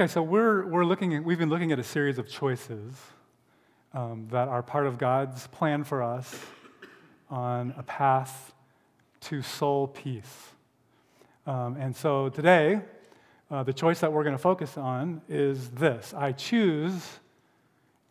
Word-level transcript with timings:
Okay, 0.00 0.10
so 0.10 0.22
we're, 0.22 0.64
we're 0.64 0.86
looking 0.86 1.14
at, 1.14 1.22
we've 1.22 1.38
been 1.38 1.50
looking 1.50 1.72
at 1.72 1.78
a 1.78 1.84
series 1.84 2.16
of 2.16 2.26
choices 2.26 2.94
um, 3.92 4.28
that 4.30 4.48
are 4.48 4.62
part 4.62 4.86
of 4.86 4.96
God's 4.96 5.46
plan 5.48 5.84
for 5.84 6.02
us 6.02 6.34
on 7.28 7.74
a 7.76 7.82
path 7.82 8.54
to 9.20 9.42
soul 9.42 9.88
peace. 9.88 10.52
Um, 11.46 11.76
and 11.76 11.94
so 11.94 12.30
today, 12.30 12.80
uh, 13.50 13.62
the 13.62 13.74
choice 13.74 14.00
that 14.00 14.10
we're 14.10 14.24
going 14.24 14.34
to 14.34 14.42
focus 14.42 14.78
on 14.78 15.20
is 15.28 15.68
this 15.68 16.14
I 16.16 16.32
choose 16.32 17.06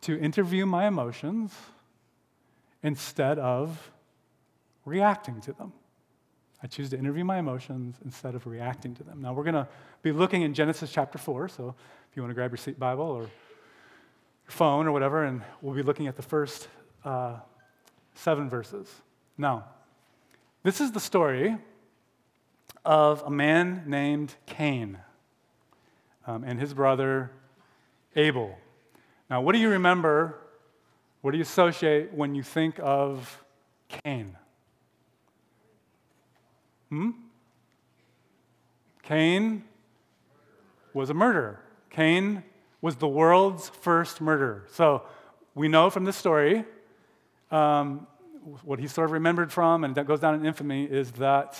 to 0.01 0.15
interview 0.19 0.67
my 0.67 0.85
emotions 0.85 1.55
instead 2.83 3.39
of 3.39 3.89
reacting 4.85 5.41
to 5.41 5.53
them. 5.53 5.73
I 6.61 6.67
choose 6.67 6.89
to 6.89 6.97
interview 6.97 7.23
my 7.23 7.37
emotions 7.37 7.95
instead 8.03 8.35
of 8.35 8.45
reacting 8.45 8.93
to 8.95 9.03
them. 9.03 9.21
Now, 9.21 9.33
we're 9.33 9.43
going 9.43 9.55
to 9.55 9.67
be 10.01 10.11
looking 10.11 10.41
in 10.41 10.53
Genesis 10.53 10.91
chapter 10.91 11.17
4, 11.17 11.47
so 11.47 11.73
if 12.09 12.17
you 12.17 12.21
want 12.21 12.31
to 12.31 12.35
grab 12.35 12.51
your 12.51 12.57
seat 12.57 12.77
Bible 12.77 13.05
or 13.05 13.21
your 13.21 13.29
phone 14.47 14.85
or 14.85 14.91
whatever, 14.91 15.23
and 15.23 15.41
we'll 15.61 15.75
be 15.75 15.83
looking 15.83 16.07
at 16.07 16.17
the 16.17 16.21
first 16.21 16.67
uh, 17.05 17.37
seven 18.13 18.49
verses. 18.49 18.93
Now, 19.37 19.65
this 20.63 20.81
is 20.81 20.91
the 20.91 20.99
story 20.99 21.57
of 22.83 23.21
a 23.25 23.29
man 23.29 23.83
named 23.87 24.35
Cain 24.45 24.97
um, 26.27 26.43
and 26.43 26.59
his 26.59 26.73
brother 26.73 27.31
Abel. 28.15 28.57
Now, 29.29 29.41
what 29.41 29.53
do 29.53 29.59
you 29.59 29.69
remember? 29.69 30.35
What 31.21 31.31
do 31.31 31.37
you 31.37 31.43
associate 31.43 32.13
when 32.13 32.35
you 32.35 32.43
think 32.43 32.79
of 32.81 33.43
Cain? 34.03 34.35
Hmm? 36.89 37.11
Cain 39.03 39.63
was 40.93 41.09
a 41.09 41.13
murderer. 41.13 41.61
Cain 41.89 42.43
was 42.81 42.95
the 42.95 43.07
world's 43.07 43.69
first 43.69 44.21
murderer. 44.21 44.65
So 44.71 45.03
we 45.55 45.67
know 45.67 45.89
from 45.89 46.05
this 46.05 46.15
story, 46.15 46.65
um, 47.51 48.07
what 48.63 48.79
he 48.79 48.87
sort 48.87 49.05
of 49.05 49.11
remembered 49.11 49.51
from, 49.51 49.83
and 49.83 49.95
that 49.95 50.07
goes 50.07 50.19
down 50.19 50.35
in 50.35 50.45
infamy, 50.45 50.85
is 50.85 51.11
that 51.13 51.59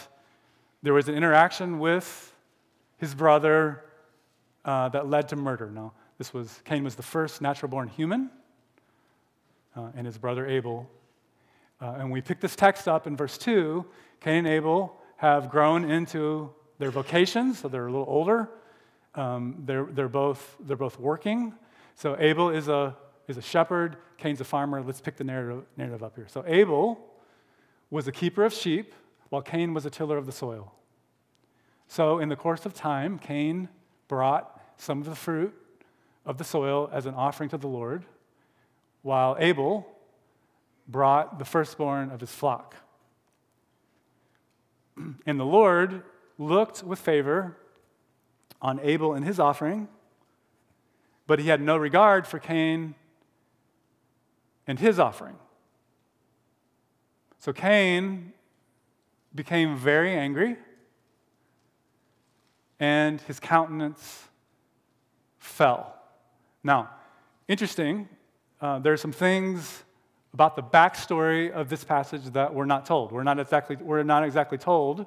there 0.81 0.94
was 0.94 1.09
an 1.09 1.16
interaction 1.16 1.80
with 1.80 2.33
his 2.97 3.14
brother 3.14 3.83
uh, 4.66 4.89
that 4.89 5.08
led 5.09 5.27
to 5.30 5.36
murder. 5.36 5.69
Now, 5.69 5.93
this 6.17 6.33
was 6.33 6.61
Cain 6.66 6.83
was 6.83 6.95
the 6.95 7.03
first 7.03 7.41
natural 7.41 7.69
born 7.69 7.88
human, 7.88 8.30
uh, 9.75 9.89
and 9.95 10.05
his 10.05 10.17
brother 10.17 10.47
Abel. 10.47 10.89
Uh, 11.81 11.95
and 11.99 12.11
we 12.11 12.21
pick 12.21 12.39
this 12.39 12.55
text 12.55 12.88
up 12.88 13.08
in 13.08 13.16
verse 13.16 13.38
2. 13.38 13.86
Cain 14.21 14.45
and 14.45 14.47
Abel 14.47 14.98
have 15.19 15.49
grown 15.49 15.83
into 15.83 16.49
their 16.77 16.91
vocations, 16.91 17.59
so 17.59 17.67
they're 17.67 17.87
a 17.87 17.91
little 17.91 18.07
older. 18.07 18.49
Um, 19.15 19.63
they're, 19.65 19.83
they're, 19.83 20.07
both, 20.07 20.55
they're 20.61 20.77
both 20.77 20.97
working. 20.97 21.53
So 21.95 22.15
Abel 22.17 22.49
is 22.49 22.69
a, 22.69 22.95
is 23.27 23.35
a 23.35 23.41
shepherd, 23.41 23.97
Cain's 24.17 24.39
a 24.39 24.45
farmer. 24.45 24.81
Let's 24.81 25.01
pick 25.01 25.17
the 25.17 25.25
narrative, 25.25 25.65
narrative 25.75 26.03
up 26.03 26.15
here. 26.15 26.27
So 26.29 26.45
Abel 26.47 27.05
was 27.89 28.07
a 28.07 28.13
keeper 28.13 28.45
of 28.45 28.53
sheep, 28.53 28.95
while 29.27 29.41
Cain 29.41 29.73
was 29.73 29.85
a 29.85 29.89
tiller 29.89 30.15
of 30.15 30.25
the 30.25 30.31
soil. 30.31 30.73
So 31.89 32.19
in 32.19 32.29
the 32.29 32.37
course 32.37 32.65
of 32.65 32.73
time, 32.73 33.19
Cain 33.19 33.67
brought 34.07 34.57
some 34.77 35.01
of 35.01 35.05
the 35.05 35.15
fruit 35.15 35.53
of 36.25 36.37
the 36.37 36.45
soil 36.45 36.89
as 36.93 37.05
an 37.05 37.13
offering 37.13 37.49
to 37.49 37.57
the 37.57 37.67
Lord, 37.67 38.05
while 39.01 39.35
Abel 39.37 39.85
brought 40.87 41.39
the 41.39 41.45
firstborn 41.45 42.09
of 42.09 42.21
his 42.21 42.31
flock. 42.31 42.77
And 45.25 45.39
the 45.39 45.45
Lord 45.45 46.03
looked 46.38 46.83
with 46.83 47.00
favor 47.00 47.58
on 48.61 48.80
Abel 48.81 49.14
and 49.14 49.25
his 49.25 49.39
offering, 49.39 49.88
but 51.28 51.39
he 51.39 51.47
had 51.47 51.61
no 51.61 51.78
regard 51.78 52.28
for 52.28 52.39
Cain 52.39 52.95
and 54.67 54.80
his 54.80 55.00
offering. 55.00 55.36
So 57.39 57.53
Cain 57.53 58.33
became 59.33 59.77
very 59.77 60.14
angry, 60.14 60.58
and 62.80 63.21
his 63.21 63.39
countenance 63.39 64.27
fell. 65.38 65.95
Now, 66.64 66.89
interesting, 67.48 68.09
uh, 68.59 68.80
there 68.80 68.92
are 68.92 68.98
some 68.98 69.11
things 69.11 69.83
about 70.33 70.55
the 70.55 70.63
backstory 70.63 71.51
of 71.51 71.69
this 71.69 71.83
passage 71.83 72.23
that 72.33 72.53
we're 72.53 72.65
not 72.65 72.85
told. 72.85 73.11
We're 73.11 73.23
not 73.23 73.39
exactly, 73.39 73.75
we're 73.75 74.03
not 74.03 74.23
exactly 74.23 74.57
told 74.57 75.05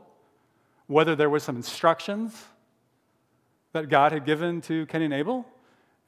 whether 0.87 1.15
there 1.15 1.31
were 1.31 1.39
some 1.39 1.57
instructions 1.57 2.45
that 3.73 3.89
God 3.89 4.13
had 4.13 4.27
given 4.27 4.61
to 4.63 4.85
Cain 4.87 5.03
and 5.03 5.15
Abel, 5.15 5.47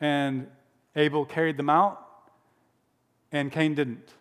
and 0.00 0.48
Abel 0.96 1.24
carried 1.24 1.56
them 1.56 1.70
out, 1.70 2.04
and 3.32 3.50
Cain 3.50 3.74
didn't. 3.74 4.12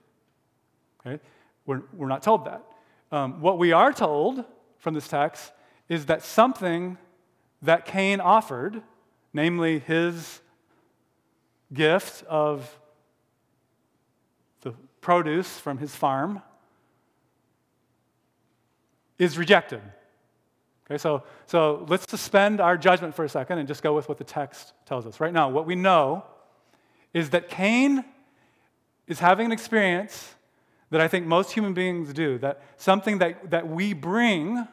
Okay? 1.06 1.22
We're, 1.66 1.82
we're 1.94 2.08
not 2.08 2.24
told 2.24 2.46
that. 2.46 2.64
Um, 3.12 3.42
what 3.42 3.58
we 3.58 3.72
are 3.72 3.92
told 3.92 4.46
from 4.78 4.94
this 4.94 5.08
text 5.08 5.52
is 5.90 6.06
that 6.06 6.24
something 6.24 6.98
that 7.62 7.86
Cain 7.86 8.20
offered, 8.20 8.82
namely 9.34 9.80
his 9.80 10.42
gift 11.74 12.24
of 12.26 12.80
produce 15.04 15.60
from 15.60 15.78
his 15.78 15.96
farm, 15.96 16.42
is 19.20 19.38
rejected. 19.38 19.82
Okay, 20.86 20.98
so, 20.98 21.24
so 21.46 21.86
let's 21.88 22.10
suspend 22.10 22.60
our 22.60 22.78
judgment 22.78 23.14
for 23.16 23.24
a 23.24 23.30
second 23.30 23.60
and 23.60 23.68
just 23.68 23.84
go 23.84 23.94
with 23.94 24.10
what 24.10 24.18
the 24.18 24.24
text 24.24 24.74
tells 24.86 25.06
us. 25.06 25.20
Right 25.20 25.32
now, 25.32 25.50
what 25.50 25.66
we 25.66 25.76
know 25.76 26.26
is 27.14 27.30
that 27.30 27.48
Cain 27.48 28.04
is 29.08 29.20
having 29.20 29.46
an 29.46 29.52
experience 29.52 30.34
that 30.90 31.00
I 31.00 31.08
think 31.08 31.26
most 31.26 31.52
human 31.52 31.74
beings 31.74 32.14
do, 32.14 32.38
that 32.40 32.62
something 32.78 33.20
that, 33.20 33.52
that 33.52 33.68
we 33.68 33.94
bring 33.94 34.68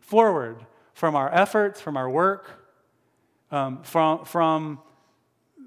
forward 0.00 0.64
from 0.94 1.14
our 1.14 1.32
efforts, 1.32 1.80
from 1.80 1.96
our 1.96 2.08
work, 2.08 2.66
um, 3.50 3.82
from, 3.82 4.24
from 4.24 4.80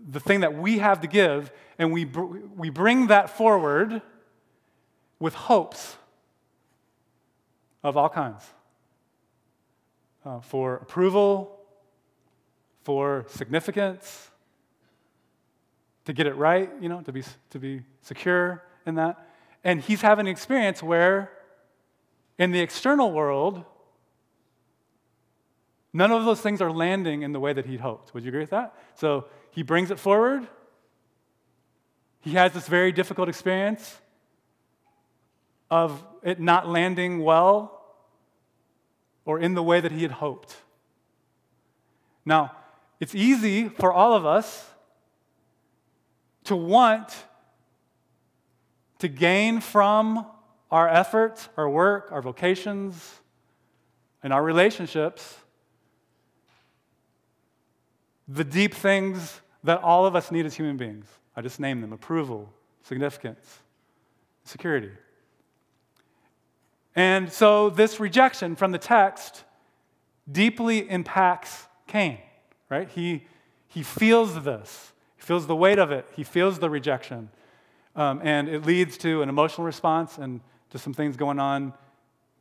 the 0.10 0.20
thing 0.20 0.40
that 0.40 0.56
we 0.56 0.80
have 0.80 1.02
to 1.02 1.08
give, 1.08 1.52
and 1.78 1.92
we, 1.92 2.04
br- 2.06 2.40
we 2.56 2.70
bring 2.70 3.08
that 3.08 3.30
forward 3.30 4.02
with 5.20 5.34
hopes 5.34 5.98
of 7.84 7.96
all 7.96 8.10
kinds 8.10 8.44
uh, 10.26 10.40
for 10.40 10.76
approval, 10.76 11.60
for 12.84 13.26
significance, 13.28 14.32
to 16.06 16.14
get 16.14 16.26
it 16.26 16.36
right, 16.36 16.72
you 16.82 16.90
know, 16.90 17.02
to 17.02 17.12
be, 17.12 17.24
to 17.52 17.60
be 17.60 17.82
secure 18.02 18.64
in 18.86 18.96
that. 18.96 19.28
And 19.64 19.82
he's 19.82 20.02
having 20.02 20.26
an 20.26 20.32
experience 20.32 20.82
where, 20.82 21.32
in 22.38 22.52
the 22.52 22.60
external 22.60 23.12
world, 23.12 23.64
none 25.94 26.12
of 26.12 26.26
those 26.26 26.42
things 26.42 26.62
are 26.62 26.72
landing 26.72 27.22
in 27.22 27.32
the 27.32 27.40
way 27.40 27.54
that 27.54 27.66
he'd 27.66 27.82
hoped. 27.82 28.14
Would 28.14 28.24
you 28.24 28.30
agree 28.30 28.42
with 28.42 28.50
that? 28.50 28.74
So 28.96 29.26
he 29.52 29.64
brings 29.64 29.92
it 29.92 30.00
forward. 30.00 30.48
He 32.22 32.32
has 32.32 32.54
this 32.54 32.68
very 32.68 32.92
difficult 32.92 33.30
experience 33.30 33.98
of 35.72 36.04
it 36.24 36.40
not 36.40 36.68
landing 36.68 37.20
well 37.20 37.80
or 39.26 39.40
in 39.40 39.54
the 39.54 39.64
way 39.64 39.80
that 39.80 39.92
he 39.92 40.02
had 40.02 40.12
hoped. 40.12 40.56
Now, 42.26 42.52
it's 43.00 43.16
easy 43.16 43.70
for 43.70 43.94
all 43.94 44.14
of 44.14 44.26
us 44.26 44.68
to 46.46 46.56
want 46.56 47.16
to 49.00 49.08
gain 49.08 49.62
from 49.62 50.26
our 50.72 50.90
efforts, 50.90 51.48
our 51.58 51.70
work, 51.70 52.12
our 52.12 52.22
vocations, 52.22 53.22
and 54.22 54.34
our 54.34 54.44
relationships 54.44 55.38
the 58.30 58.44
deep 58.44 58.76
things 58.76 59.42
that 59.64 59.82
all 59.82 60.06
of 60.06 60.16
us 60.16 60.32
need 60.32 60.46
as 60.46 60.56
human 60.56 60.78
beings. 60.78 61.08
I 61.36 61.42
just 61.42 61.60
named 61.60 61.84
them 61.84 61.92
approval, 61.92 62.54
significance, 62.84 63.60
security. 64.44 64.92
And 66.96 67.32
so 67.32 67.70
this 67.70 68.00
rejection 68.00 68.56
from 68.56 68.72
the 68.72 68.78
text 68.78 69.44
deeply 70.32 70.90
impacts 70.90 71.68
Cain, 71.88 72.20
right? 72.70 72.88
He, 72.90 73.26
he 73.68 73.82
feels 73.84 74.44
this, 74.44 74.94
he 75.16 75.24
feels 75.24 75.48
the 75.48 75.56
weight 75.56 75.80
of 75.80 75.92
it, 75.92 76.08
he 76.16 76.24
feels 76.24 76.60
the 76.60 76.70
rejection. 76.70 77.30
Um, 77.96 78.22
and 78.24 78.48
it 78.48 78.66
leads 78.66 78.98
to 79.00 79.24
an 79.24 79.30
emotional 79.30 79.66
response 79.66 80.18
and 80.20 80.42
to 80.70 80.78
some 80.78 80.94
things 80.94 81.18
going 81.18 81.40
on 81.40 81.74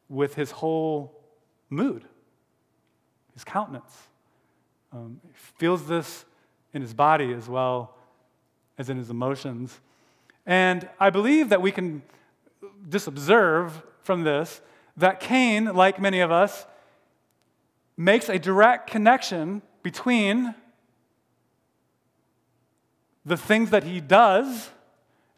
with 0.09 0.35
his 0.35 0.51
whole 0.51 1.19
mood, 1.71 2.05
his 3.33 3.45
countenance. 3.45 4.08
Um, 4.93 5.21
feels 5.35 5.87
this 5.87 6.25
in 6.73 6.83
his 6.83 6.95
body 6.95 7.33
as 7.33 7.49
well 7.49 7.95
as 8.79 8.89
in 8.89 8.97
his 8.97 9.11
emotions. 9.11 9.81
And 10.47 10.89
I 10.99 11.11
believe 11.11 11.51
that 11.51 11.61
we 11.61 11.73
can 11.73 12.03
just 12.89 13.07
observe 13.07 13.83
from 14.03 14.25
this 14.25 14.61
that 14.97 15.21
Cain, 15.21 15.67
like 15.67 16.01
many 16.01 16.21
of 16.21 16.33
us, 16.33 16.67
makes 17.97 18.29
a 18.29 18.39
direct 18.39 18.89
connection 18.89 19.63
between 19.83 20.55
the 23.25 23.37
things 23.37 23.71
that 23.71 23.85
he 23.85 24.01
does 24.01 24.71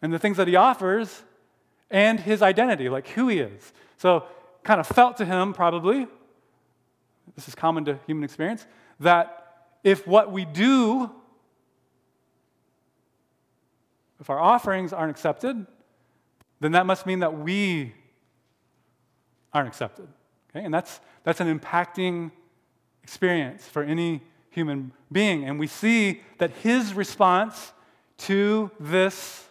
and 0.00 0.12
the 0.12 0.18
things 0.18 0.36
that 0.36 0.48
he 0.48 0.56
offers 0.56 1.22
and 1.90 2.20
his 2.20 2.40
identity, 2.40 2.88
like 2.88 3.08
who 3.08 3.28
he 3.28 3.40
is. 3.40 3.72
So, 3.98 4.24
kind 4.62 4.78
of 4.78 4.86
felt 4.86 5.16
to 5.16 5.24
him, 5.24 5.52
probably, 5.52 6.06
this 7.34 7.48
is 7.48 7.54
common 7.54 7.84
to 7.86 7.98
human 8.06 8.24
experience, 8.24 8.66
that 9.00 9.39
if 9.82 10.06
what 10.06 10.30
we 10.30 10.44
do, 10.44 11.10
if 14.20 14.28
our 14.28 14.38
offerings 14.38 14.92
aren't 14.92 15.10
accepted, 15.10 15.66
then 16.60 16.72
that 16.72 16.86
must 16.86 17.06
mean 17.06 17.20
that 17.20 17.38
we 17.38 17.94
aren't 19.52 19.68
accepted. 19.68 20.08
Okay? 20.50 20.64
And 20.64 20.72
that's, 20.72 21.00
that's 21.24 21.40
an 21.40 21.58
impacting 21.58 22.30
experience 23.02 23.66
for 23.66 23.82
any 23.82 24.22
human 24.50 24.92
being. 25.10 25.44
And 25.44 25.58
we 25.58 25.66
see 25.66 26.22
that 26.38 26.50
his 26.50 26.94
response 26.94 27.72
to 28.18 28.70
this 28.78 29.44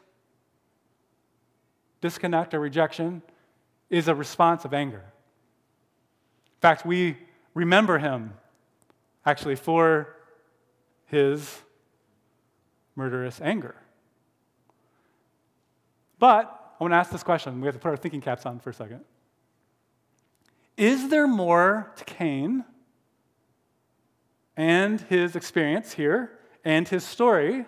disconnect 2.02 2.54
or 2.54 2.60
rejection 2.60 3.22
is 3.90 4.08
a 4.08 4.16
response 4.16 4.66
of 4.66 4.74
anger. 4.74 5.04
In 5.04 6.62
fact, 6.62 6.86
we 6.86 7.18
remember 7.54 7.98
him 7.98 8.34
actually 9.26 9.56
for 9.56 10.16
his 11.10 11.62
murderous 12.96 13.42
anger. 13.42 13.76
But 16.20 16.76
I 16.80 16.84
want 16.84 16.94
to 16.94 16.98
ask 16.98 17.12
this 17.12 17.24
question. 17.24 17.62
We 17.62 17.66
have 17.66 17.76
to 17.76 17.80
put 17.80 17.90
our 17.90 17.98
thinking 17.98 18.22
caps 18.22 18.46
on 18.46 18.60
for 18.60 18.70
a 18.70 18.74
second. 18.74 19.02
Is 20.78 21.10
there 21.10 21.28
more 21.28 21.92
to 21.98 22.06
Cain 22.06 22.64
and 24.56 25.02
his 25.02 25.36
experience 25.36 25.94
here 25.94 26.40
and 26.64 26.88
his 26.88 27.04
story 27.04 27.66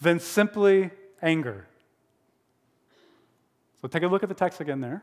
than 0.00 0.18
simply 0.18 0.90
anger? 1.22 1.66
So 3.80 3.88
take 3.88 4.02
a 4.02 4.08
look 4.08 4.22
at 4.22 4.28
the 4.28 4.34
text 4.34 4.60
again 4.60 4.80
there. 4.80 5.02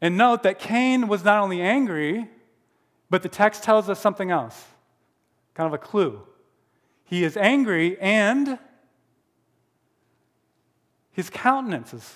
And 0.00 0.16
note 0.16 0.42
that 0.44 0.58
Cain 0.58 1.08
was 1.08 1.24
not 1.24 1.42
only 1.42 1.60
angry, 1.60 2.28
but 3.08 3.22
the 3.22 3.28
text 3.28 3.62
tells 3.62 3.88
us 3.88 4.00
something 4.00 4.30
else, 4.30 4.64
kind 5.54 5.66
of 5.66 5.74
a 5.74 5.78
clue. 5.78 6.22
He 7.04 7.22
is 7.24 7.36
angry 7.36 7.98
and 8.00 8.58
his 11.12 11.30
countenance 11.30 11.94
is 11.94 12.14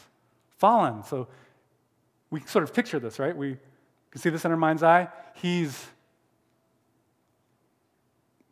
fallen. 0.59 1.05
So 1.05 1.29
we 2.31 2.41
can 2.41 2.49
sort 2.49 2.65
of 2.65 2.75
picture 2.75 2.99
this, 2.99 3.19
right? 3.19 3.37
We 3.37 3.57
can 4.11 4.21
see 4.21 4.31
this 4.31 4.45
in 4.45 4.51
our 4.51 4.57
mind's 4.57 4.83
eye. 4.83 5.09
He's 5.35 5.87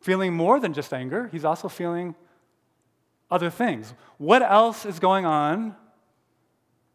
feeling 0.01 0.33
more 0.33 0.59
than 0.59 0.73
just 0.73 0.93
anger, 0.93 1.27
he's 1.31 1.45
also 1.45 1.67
feeling 1.67 2.15
other 3.29 3.49
things. 3.49 3.93
What 4.17 4.41
else 4.41 4.85
is 4.85 4.97
going 4.97 5.25
on 5.25 5.75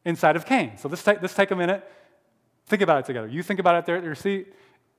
inside 0.05 0.37
of 0.37 0.47
Cain? 0.47 0.79
So 0.79 0.88
let's 0.88 1.02
take, 1.02 1.23
let's 1.23 1.35
take 1.35 1.50
a 1.50 1.56
minute, 1.56 1.88
think 2.67 2.82
about 2.82 3.00
it 3.00 3.05
together. 3.05 3.29
You 3.29 3.43
think 3.43 3.61
about 3.61 3.76
it 3.76 3.87
there 3.87 3.97
at 3.97 4.05
your 4.05 4.14
seat. 4.14 4.52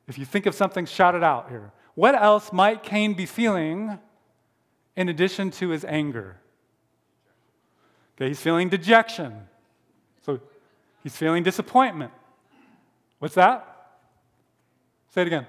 If 0.08 0.18
you 0.18 0.26
think 0.26 0.46
of 0.46 0.56
something, 0.56 0.86
shout 0.86 1.16
it 1.16 1.24
out 1.24 1.50
here. 1.50 1.72
What 1.96 2.16
else 2.16 2.54
might 2.54 2.84
Cain 2.84 3.14
be 3.14 3.26
feeling 3.26 4.00
in 4.96 5.10
addition 5.10 5.52
to 5.52 5.70
his 5.70 5.84
anger? 5.86 6.38
Okay, 8.16 8.28
he's 8.28 8.40
feeling 8.40 8.70
dejection. 8.70 9.48
So 10.22 10.40
he's 11.04 11.16
feeling 11.16 11.44
disappointment. 11.44 12.12
What's 13.20 13.36
that? 13.36 13.68
Say 15.14 15.22
it 15.22 15.28
again. 15.28 15.48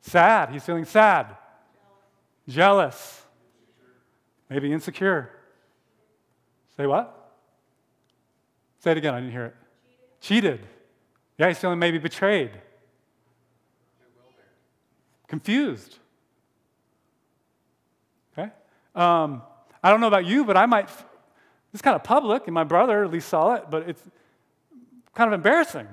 Sad. 0.00 0.50
He's 0.50 0.64
feeling 0.64 0.84
sad. 0.84 1.36
Jealous. 2.48 3.22
Maybe 4.50 4.72
insecure. 4.72 5.30
Say 6.76 6.86
what? 6.86 7.32
Say 8.80 8.92
it 8.92 8.98
again. 8.98 9.14
I 9.14 9.20
didn't 9.20 9.32
hear 9.32 9.46
it. 9.46 9.56
Cheated. 10.20 10.58
Cheated. 10.58 10.68
Yeah, 11.36 11.48
he's 11.48 11.58
feeling 11.58 11.78
maybe 11.78 11.98
betrayed. 11.98 12.50
Confused. 15.28 15.98
Okay? 18.32 18.50
Um, 18.94 19.42
I 19.82 19.90
don't 19.90 20.00
know 20.00 20.08
about 20.08 20.26
you, 20.26 20.44
but 20.44 20.56
I 20.56 20.66
might. 20.66 20.88
It's 21.72 21.82
kind 21.82 21.96
of 21.96 22.04
public, 22.04 22.46
and 22.46 22.54
my 22.54 22.64
brother 22.64 23.04
at 23.04 23.10
least 23.10 23.28
saw 23.28 23.54
it, 23.54 23.64
but 23.70 23.88
it's 23.88 24.02
kind 25.14 25.28
of 25.28 25.34
embarrassing, 25.34 25.88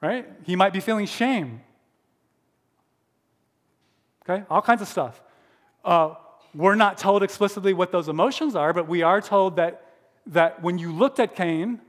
right? 0.00 0.28
He 0.44 0.56
might 0.56 0.72
be 0.72 0.80
feeling 0.80 1.06
shame. 1.06 1.62
Okay? 4.22 4.44
All 4.50 4.62
kinds 4.62 4.82
of 4.82 4.88
stuff. 4.88 5.20
Uh, 5.84 6.14
we're 6.54 6.74
not 6.74 6.98
told 6.98 7.22
explicitly 7.22 7.72
what 7.72 7.92
those 7.92 8.08
emotions 8.08 8.54
are, 8.54 8.72
but 8.72 8.88
we 8.88 9.02
are 9.02 9.20
told 9.20 9.56
that, 9.56 9.86
that 10.26 10.62
when 10.62 10.78
you 10.78 10.92
looked 10.92 11.20
at 11.20 11.34
Cain, 11.34 11.80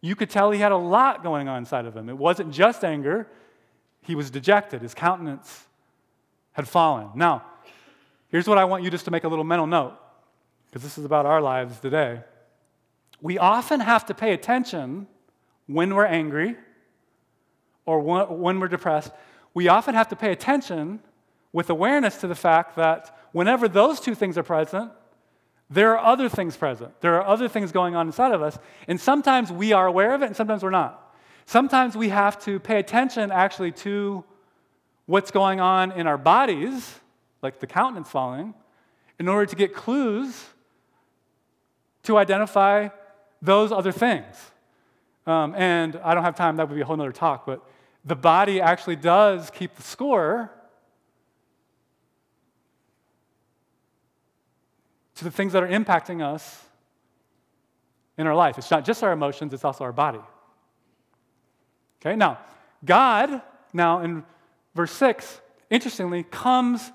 you 0.00 0.14
could 0.14 0.30
tell 0.30 0.50
he 0.50 0.60
had 0.60 0.72
a 0.72 0.76
lot 0.76 1.22
going 1.22 1.48
on 1.48 1.58
inside 1.58 1.86
of 1.86 1.96
him. 1.96 2.08
It 2.08 2.18
wasn't 2.18 2.52
just 2.52 2.84
anger, 2.84 3.28
he 4.02 4.14
was 4.14 4.30
dejected. 4.30 4.82
His 4.82 4.92
countenance 4.92 5.64
had 6.54 6.66
fallen. 6.66 7.10
Now, 7.14 7.44
here's 8.30 8.48
what 8.48 8.58
I 8.58 8.64
want 8.64 8.82
you 8.82 8.90
just 8.90 9.04
to 9.04 9.10
make 9.10 9.24
a 9.24 9.28
little 9.28 9.44
mental 9.44 9.66
note, 9.66 9.96
because 10.66 10.82
this 10.82 10.96
is 10.98 11.04
about 11.04 11.26
our 11.26 11.40
lives 11.40 11.78
today. 11.78 12.22
We 13.20 13.38
often 13.38 13.80
have 13.80 14.06
to 14.06 14.14
pay 14.14 14.32
attention 14.32 15.06
when 15.66 15.94
we're 15.94 16.06
angry 16.06 16.56
or 17.86 18.00
when 18.00 18.60
we're 18.60 18.68
depressed. 18.68 19.12
We 19.52 19.68
often 19.68 19.94
have 19.94 20.08
to 20.08 20.16
pay 20.16 20.32
attention 20.32 21.00
with 21.52 21.70
awareness 21.70 22.16
to 22.18 22.26
the 22.26 22.34
fact 22.34 22.76
that 22.76 23.16
whenever 23.32 23.68
those 23.68 24.00
two 24.00 24.14
things 24.14 24.36
are 24.36 24.42
present, 24.42 24.90
there 25.70 25.96
are 25.96 26.04
other 26.04 26.28
things 26.28 26.56
present. 26.56 27.00
There 27.00 27.14
are 27.14 27.26
other 27.26 27.48
things 27.48 27.72
going 27.72 27.94
on 27.96 28.06
inside 28.06 28.32
of 28.32 28.42
us. 28.42 28.58
And 28.86 29.00
sometimes 29.00 29.50
we 29.50 29.72
are 29.72 29.86
aware 29.86 30.14
of 30.14 30.22
it 30.22 30.26
and 30.26 30.36
sometimes 30.36 30.62
we're 30.62 30.70
not. 30.70 31.14
Sometimes 31.46 31.96
we 31.96 32.08
have 32.08 32.42
to 32.44 32.58
pay 32.58 32.78
attention 32.78 33.30
actually 33.30 33.72
to 33.72 34.24
what's 35.06 35.30
going 35.30 35.60
on 35.60 35.92
in 35.92 36.06
our 36.06 36.18
bodies, 36.18 37.00
like 37.42 37.60
the 37.60 37.66
countenance 37.66 38.08
falling, 38.08 38.54
in 39.18 39.28
order 39.28 39.46
to 39.46 39.56
get 39.56 39.74
clues 39.74 40.46
to 42.04 42.16
identify 42.18 42.88
those 43.40 43.72
other 43.72 43.92
things. 43.92 44.36
Um, 45.26 45.54
and 45.54 45.96
I 46.04 46.14
don't 46.14 46.24
have 46.24 46.36
time, 46.36 46.56
that 46.56 46.68
would 46.68 46.74
be 46.74 46.82
a 46.82 46.84
whole 46.84 47.00
other 47.00 47.12
talk, 47.12 47.46
but 47.46 47.66
the 48.04 48.16
body 48.16 48.60
actually 48.60 48.96
does 48.96 49.50
keep 49.50 49.74
the 49.74 49.82
score 49.82 50.50
to 55.14 55.24
the 55.24 55.30
things 55.30 55.52
that 55.52 55.62
are 55.62 55.68
impacting 55.68 56.22
us 56.22 56.64
in 58.18 58.26
our 58.26 58.34
life. 58.34 58.58
It's 58.58 58.70
not 58.70 58.84
just 58.84 59.02
our 59.02 59.12
emotions, 59.12 59.54
it's 59.54 59.64
also 59.64 59.84
our 59.84 59.92
body. 59.92 60.20
Okay, 62.00 62.16
now, 62.16 62.38
God, 62.84 63.40
now 63.72 64.00
in 64.00 64.24
verse 64.74 64.92
6, 64.92 65.40
interestingly, 65.70 66.22
comes 66.22 66.92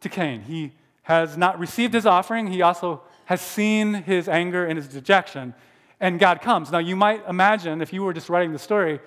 to 0.00 0.08
Cain. 0.08 0.42
He 0.42 0.72
has 1.02 1.36
not 1.36 1.58
received 1.58 1.94
his 1.94 2.06
offering, 2.06 2.46
he 2.46 2.62
also 2.62 3.02
has 3.26 3.40
seen 3.40 3.94
his 3.94 4.28
anger 4.28 4.66
and 4.66 4.76
his 4.76 4.88
dejection, 4.88 5.54
and 6.00 6.18
God 6.18 6.42
comes. 6.42 6.70
Now, 6.70 6.78
you 6.78 6.96
might 6.96 7.26
imagine, 7.28 7.80
if 7.80 7.92
you 7.92 8.02
were 8.02 8.12
just 8.12 8.28
writing 8.28 8.52
the 8.52 8.58
story, 8.58 9.00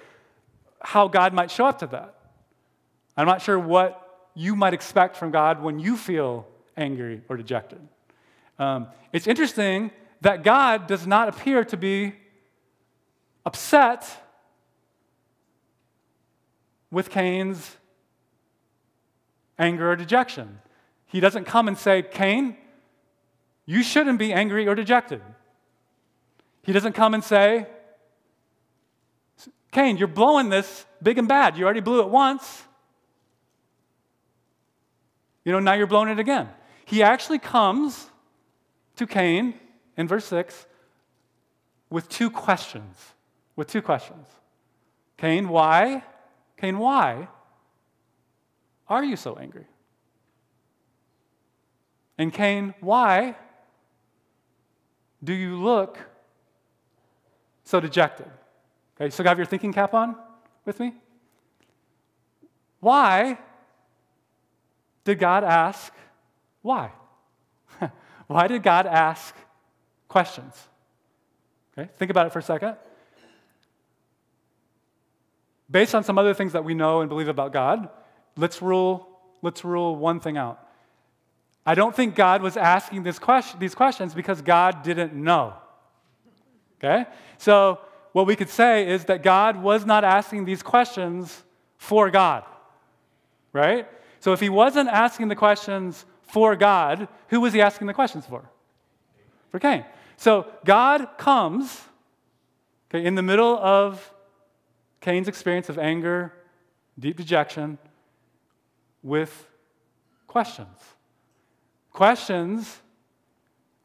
how 0.82 1.08
God 1.08 1.34
might 1.34 1.52
show 1.52 1.66
up 1.66 1.80
to 1.80 1.88
that. 1.88 2.16
I'm 3.16 3.26
not 3.26 3.42
sure 3.42 3.58
what 3.58 4.30
you 4.36 4.56
might 4.56 4.74
expect 4.74 5.16
from 5.16 5.32
God 5.32 5.62
when 5.62 5.80
you 5.80 5.98
feel 5.98 6.48
angry 6.76 7.22
or 7.28 7.38
dejected. 7.38 7.80
Um, 8.60 8.88
it's 9.12 9.28
interesting 9.28 9.92
that 10.22 10.44
God 10.44 10.88
does 10.88 11.08
not 11.08 11.30
appear 11.30 11.64
to 11.66 11.78
be 11.78 12.14
upset 13.46 14.08
with 16.92 17.10
Cain's 17.10 17.77
anger 19.60 19.92
or 19.92 19.96
dejection. 19.96 20.60
He 21.08 21.20
doesn't 21.20 21.46
come 21.46 21.68
and 21.68 21.78
say, 21.78 22.04
Cain, 22.04 22.58
you 23.66 23.84
shouldn't 23.84 24.20
be 24.20 24.34
angry 24.34 24.68
or 24.68 24.76
dejected. 24.76 25.22
He 26.64 26.74
doesn't 26.74 26.94
come 26.94 27.14
and 27.14 27.24
say, 27.24 27.68
Cain, 29.72 29.98
you're 29.98 30.08
blowing 30.08 30.50
this 30.50 30.86
big 31.02 31.18
and 31.18 31.28
bad. 31.28 31.58
You 31.58 31.66
already 31.66 31.82
blew 31.82 32.02
it 32.02 32.10
once. 32.10 32.64
You 35.44 35.52
know, 35.52 35.60
now 35.60 35.74
you're 35.74 35.88
blowing 35.88 36.10
it 36.10 36.20
again. 36.20 36.50
He 36.86 37.04
actually 37.04 37.40
comes 37.40 38.10
to 38.98 39.08
Cain 39.08 39.54
in 39.96 40.08
verse 40.08 40.26
6 40.26 40.66
with 41.90 42.10
two 42.10 42.30
questions. 42.30 43.14
With 43.56 43.70
two 43.70 43.82
questions. 43.82 44.28
Cain, 45.18 45.50
why? 45.50 46.04
Cain, 46.58 46.78
why 46.78 47.28
are 48.90 49.04
you 49.04 49.16
so 49.16 49.36
angry? 49.36 49.66
And 52.18 52.34
Cain, 52.34 52.74
why 52.80 53.36
do 55.24 55.34
you 55.34 55.62
look 55.62 55.98
so 57.64 57.80
dejected? 57.80 58.28
Okay, 58.96 59.10
so 59.10 59.24
have 59.24 59.38
your 59.38 59.46
thinking 59.46 59.74
cap 59.74 59.94
on 59.94 60.16
with 60.66 60.80
me? 60.80 60.94
Why 62.80 63.38
did 65.04 65.20
God 65.20 65.44
ask 65.44 65.94
why? 66.62 66.92
why 68.28 68.48
did 68.48 68.62
God 68.64 68.88
ask 68.88 69.34
questions? 70.08 70.54
Okay, 71.78 71.90
think 71.98 72.12
about 72.12 72.26
it 72.26 72.34
for 72.34 72.40
a 72.40 72.44
second. 72.44 72.76
Based 75.70 75.94
on 75.94 76.04
some 76.04 76.18
other 76.18 76.34
things 76.34 76.54
that 76.54 76.64
we 76.64 76.74
know 76.74 77.02
and 77.02 77.10
believe 77.10 77.28
about 77.28 77.54
God, 77.54 77.90
let's 78.38 78.62
rule, 78.62 79.08
let's 79.42 79.64
rule 79.64 79.96
one 79.96 80.20
thing 80.20 80.38
out. 80.38 80.64
I 81.66 81.76
don't 81.76 81.94
think 81.94 82.16
God 82.16 82.42
was 82.42 82.56
asking 82.56 83.04
this 83.04 83.20
question, 83.20 83.60
these 83.60 83.76
questions 83.76 84.14
because 84.14 84.42
God 84.42 84.84
didn't 84.84 85.14
know. 85.14 85.54
Okay? 86.78 87.06
So, 87.38 87.80
what 88.14 88.26
we 88.26 88.36
could 88.36 88.50
say 88.50 88.88
is 88.88 89.06
that 89.06 89.22
God 89.22 89.62
was 89.62 89.86
not 89.86 90.04
asking 90.04 90.46
these 90.46 90.64
questions 90.64 91.44
for 91.78 92.10
God. 92.10 92.44
Right? 93.52 93.88
So, 94.22 94.32
if 94.32 94.40
he 94.40 94.50
wasn't 94.50 94.88
asking 94.90 95.28
the 95.28 95.36
questions 95.36 96.06
for 96.22 96.56
God, 96.56 97.10
who 97.28 97.42
was 97.42 97.54
he 97.54 97.62
asking 97.62 97.88
the 97.88 97.94
questions 97.94 98.26
for? 98.26 98.50
For 99.50 99.60
Cain. 99.60 99.84
So, 100.16 100.48
God 100.64 101.18
comes 101.18 101.82
okay, 102.90 103.06
in 103.06 103.16
the 103.16 103.22
middle 103.22 103.58
of 103.58 104.14
Cain's 105.02 105.28
experience 105.28 105.68
of 105.70 105.78
anger, 105.78 106.34
deep 106.98 107.18
dejection, 107.18 107.78
with 109.04 109.48
questions. 110.28 110.78
Questions 111.92 112.80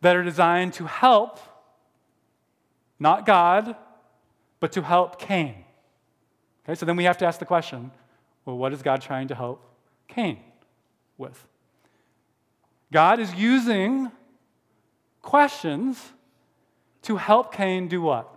that 0.01 0.17
are 0.17 0.23
designed 0.23 0.75
to 0.75 0.85
help, 0.85 1.39
not 2.99 3.25
God, 3.25 3.77
but 4.61 4.73
to 4.73 4.83
help 4.83 5.19
Cain. 5.19 5.65
Okay, 6.65 6.75
so 6.75 6.87
then 6.87 6.97
we 6.97 7.05
have 7.05 7.19
to 7.19 7.27
ask 7.27 7.39
the 7.39 7.47
question 7.47 7.91
well, 8.45 8.59
what 8.59 8.73
is 8.73 8.83
God 8.83 9.01
trying 9.01 9.29
to 9.29 9.35
help 9.35 9.63
Cain 10.09 10.39
with? 11.17 11.47
God 12.93 13.21
is 13.21 13.33
using 13.35 14.11
questions 15.23 16.13
to 17.03 17.17
help 17.17 17.55
Cain 17.55 17.89
do 17.89 18.03
what? 18.03 18.29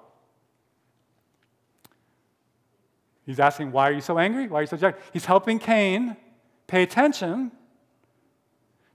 He's 3.25 3.39
asking, 3.39 3.71
Why 3.71 3.89
are 3.89 3.93
you 3.93 4.01
so 4.01 4.19
angry? 4.19 4.47
Why 4.47 4.59
are 4.59 4.61
you 4.61 4.67
so 4.67 4.77
jacked? 4.77 5.01
He's 5.11 5.25
helping 5.25 5.59
Cain 5.59 6.15
pay 6.67 6.83
attention 6.83 7.51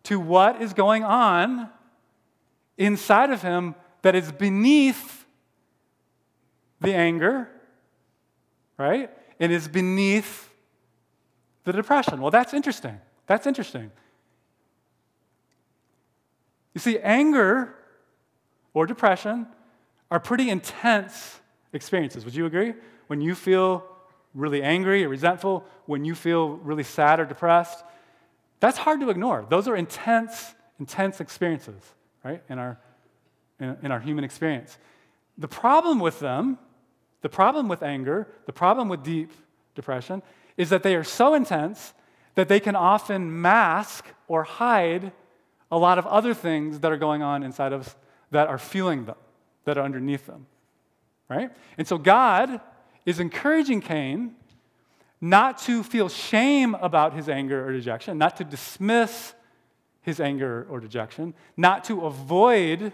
to 0.04 0.18
what 0.18 0.60
is 0.60 0.72
going 0.72 1.04
on 1.04 1.68
inside 2.78 3.30
of 3.30 3.42
him 3.42 3.74
that 4.02 4.14
is 4.14 4.32
beneath 4.32 5.26
the 6.80 6.94
anger, 6.94 7.48
right? 8.78 9.10
And 9.38 9.52
is 9.52 9.68
beneath 9.68 10.50
the 11.64 11.72
depression. 11.72 12.20
Well, 12.20 12.30
that's 12.30 12.54
interesting. 12.54 12.98
That's 13.26 13.46
interesting. 13.46 13.90
You 16.74 16.80
see, 16.80 16.98
anger 16.98 17.74
or 18.72 18.86
depression 18.86 19.46
are 20.10 20.20
pretty 20.20 20.50
intense 20.50 21.40
experiences. 21.72 22.24
Would 22.24 22.34
you 22.34 22.46
agree? 22.46 22.74
When 23.08 23.20
you 23.20 23.34
feel 23.34 23.84
really 24.34 24.62
angry 24.62 25.04
or 25.04 25.08
resentful, 25.08 25.64
when 25.86 26.04
you 26.04 26.14
feel 26.14 26.50
really 26.58 26.84
sad 26.84 27.20
or 27.20 27.24
depressed, 27.24 27.82
that's 28.60 28.78
hard 28.78 29.00
to 29.00 29.10
ignore. 29.10 29.46
Those 29.48 29.66
are 29.68 29.76
intense, 29.76 30.54
intense 30.78 31.20
experiences, 31.20 31.82
right, 32.24 32.42
in 32.48 32.58
our, 32.58 32.78
in, 33.58 33.76
in 33.82 33.92
our 33.92 34.00
human 34.00 34.24
experience. 34.24 34.78
The 35.38 35.48
problem 35.48 35.98
with 35.98 36.20
them, 36.20 36.58
the 37.22 37.28
problem 37.28 37.68
with 37.68 37.82
anger, 37.82 38.28
the 38.46 38.52
problem 38.52 38.88
with 38.88 39.02
deep 39.02 39.32
depression, 39.74 40.22
is 40.56 40.70
that 40.70 40.82
they 40.82 40.94
are 40.94 41.04
so 41.04 41.34
intense 41.34 41.94
that 42.34 42.48
they 42.48 42.60
can 42.60 42.76
often 42.76 43.40
mask 43.40 44.04
or 44.28 44.44
hide 44.44 45.12
a 45.70 45.78
lot 45.78 45.98
of 45.98 46.06
other 46.06 46.34
things 46.34 46.80
that 46.80 46.92
are 46.92 46.96
going 46.96 47.22
on 47.22 47.42
inside 47.42 47.72
of 47.72 47.80
us 47.82 47.96
that 48.30 48.48
are 48.48 48.58
fueling 48.58 49.06
them, 49.06 49.16
that 49.64 49.78
are 49.78 49.84
underneath 49.84 50.26
them, 50.26 50.46
right? 51.28 51.50
And 51.78 51.86
so 51.86 51.98
God 51.98 52.60
is 53.04 53.20
encouraging 53.20 53.80
Cain 53.80 54.34
not 55.20 55.58
to 55.58 55.82
feel 55.82 56.08
shame 56.08 56.74
about 56.76 57.14
his 57.14 57.28
anger 57.28 57.66
or 57.66 57.72
dejection, 57.72 58.16
not 58.16 58.36
to 58.38 58.44
dismiss 58.44 59.34
his 60.02 60.18
anger 60.18 60.66
or 60.70 60.80
dejection, 60.80 61.34
not 61.56 61.84
to 61.84 62.06
avoid 62.06 62.92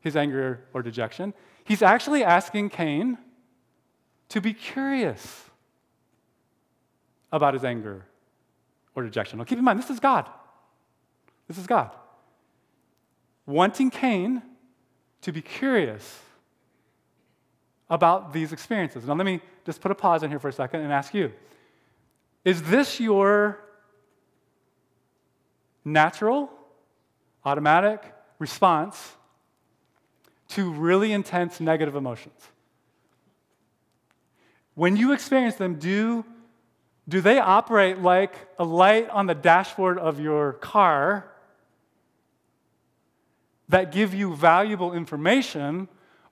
his 0.00 0.16
anger 0.16 0.64
or 0.74 0.82
dejection. 0.82 1.32
He's 1.64 1.82
actually 1.82 2.24
asking 2.24 2.70
Cain 2.70 3.18
to 4.30 4.40
be 4.40 4.52
curious 4.52 5.44
about 7.30 7.54
his 7.54 7.64
anger 7.64 8.04
or 8.94 9.04
dejection. 9.04 9.38
Now, 9.38 9.44
keep 9.44 9.58
in 9.58 9.64
mind, 9.64 9.78
this 9.78 9.90
is 9.90 10.00
God. 10.00 10.28
This 11.46 11.58
is 11.58 11.66
God. 11.66 11.94
Wanting 13.46 13.90
Cain 13.90 14.42
to 15.22 15.32
be 15.32 15.40
curious 15.40 16.20
about 17.90 18.32
these 18.32 18.52
experiences. 18.52 19.06
Now, 19.06 19.14
let 19.14 19.24
me 19.24 19.40
just 19.64 19.80
put 19.80 19.90
a 19.90 19.94
pause 19.94 20.22
in 20.22 20.30
here 20.30 20.38
for 20.38 20.48
a 20.48 20.52
second 20.52 20.80
and 20.80 20.92
ask 20.92 21.14
you 21.14 21.32
Is 22.44 22.62
this 22.62 23.00
your 23.00 23.58
natural, 25.84 26.50
automatic 27.44 28.02
response 28.38 29.16
to 30.48 30.70
really 30.70 31.12
intense 31.12 31.60
negative 31.60 31.94
emotions? 31.94 32.48
When 34.74 34.96
you 34.96 35.12
experience 35.12 35.56
them, 35.56 35.74
do, 35.74 36.24
do 37.08 37.20
they 37.20 37.38
operate 37.38 37.98
like 37.98 38.34
a 38.58 38.64
light 38.64 39.10
on 39.10 39.26
the 39.26 39.34
dashboard 39.34 39.98
of 39.98 40.20
your 40.20 40.52
car 40.52 41.32
that 43.68 43.90
give 43.90 44.14
you 44.14 44.36
valuable 44.36 44.92
information? 44.92 45.88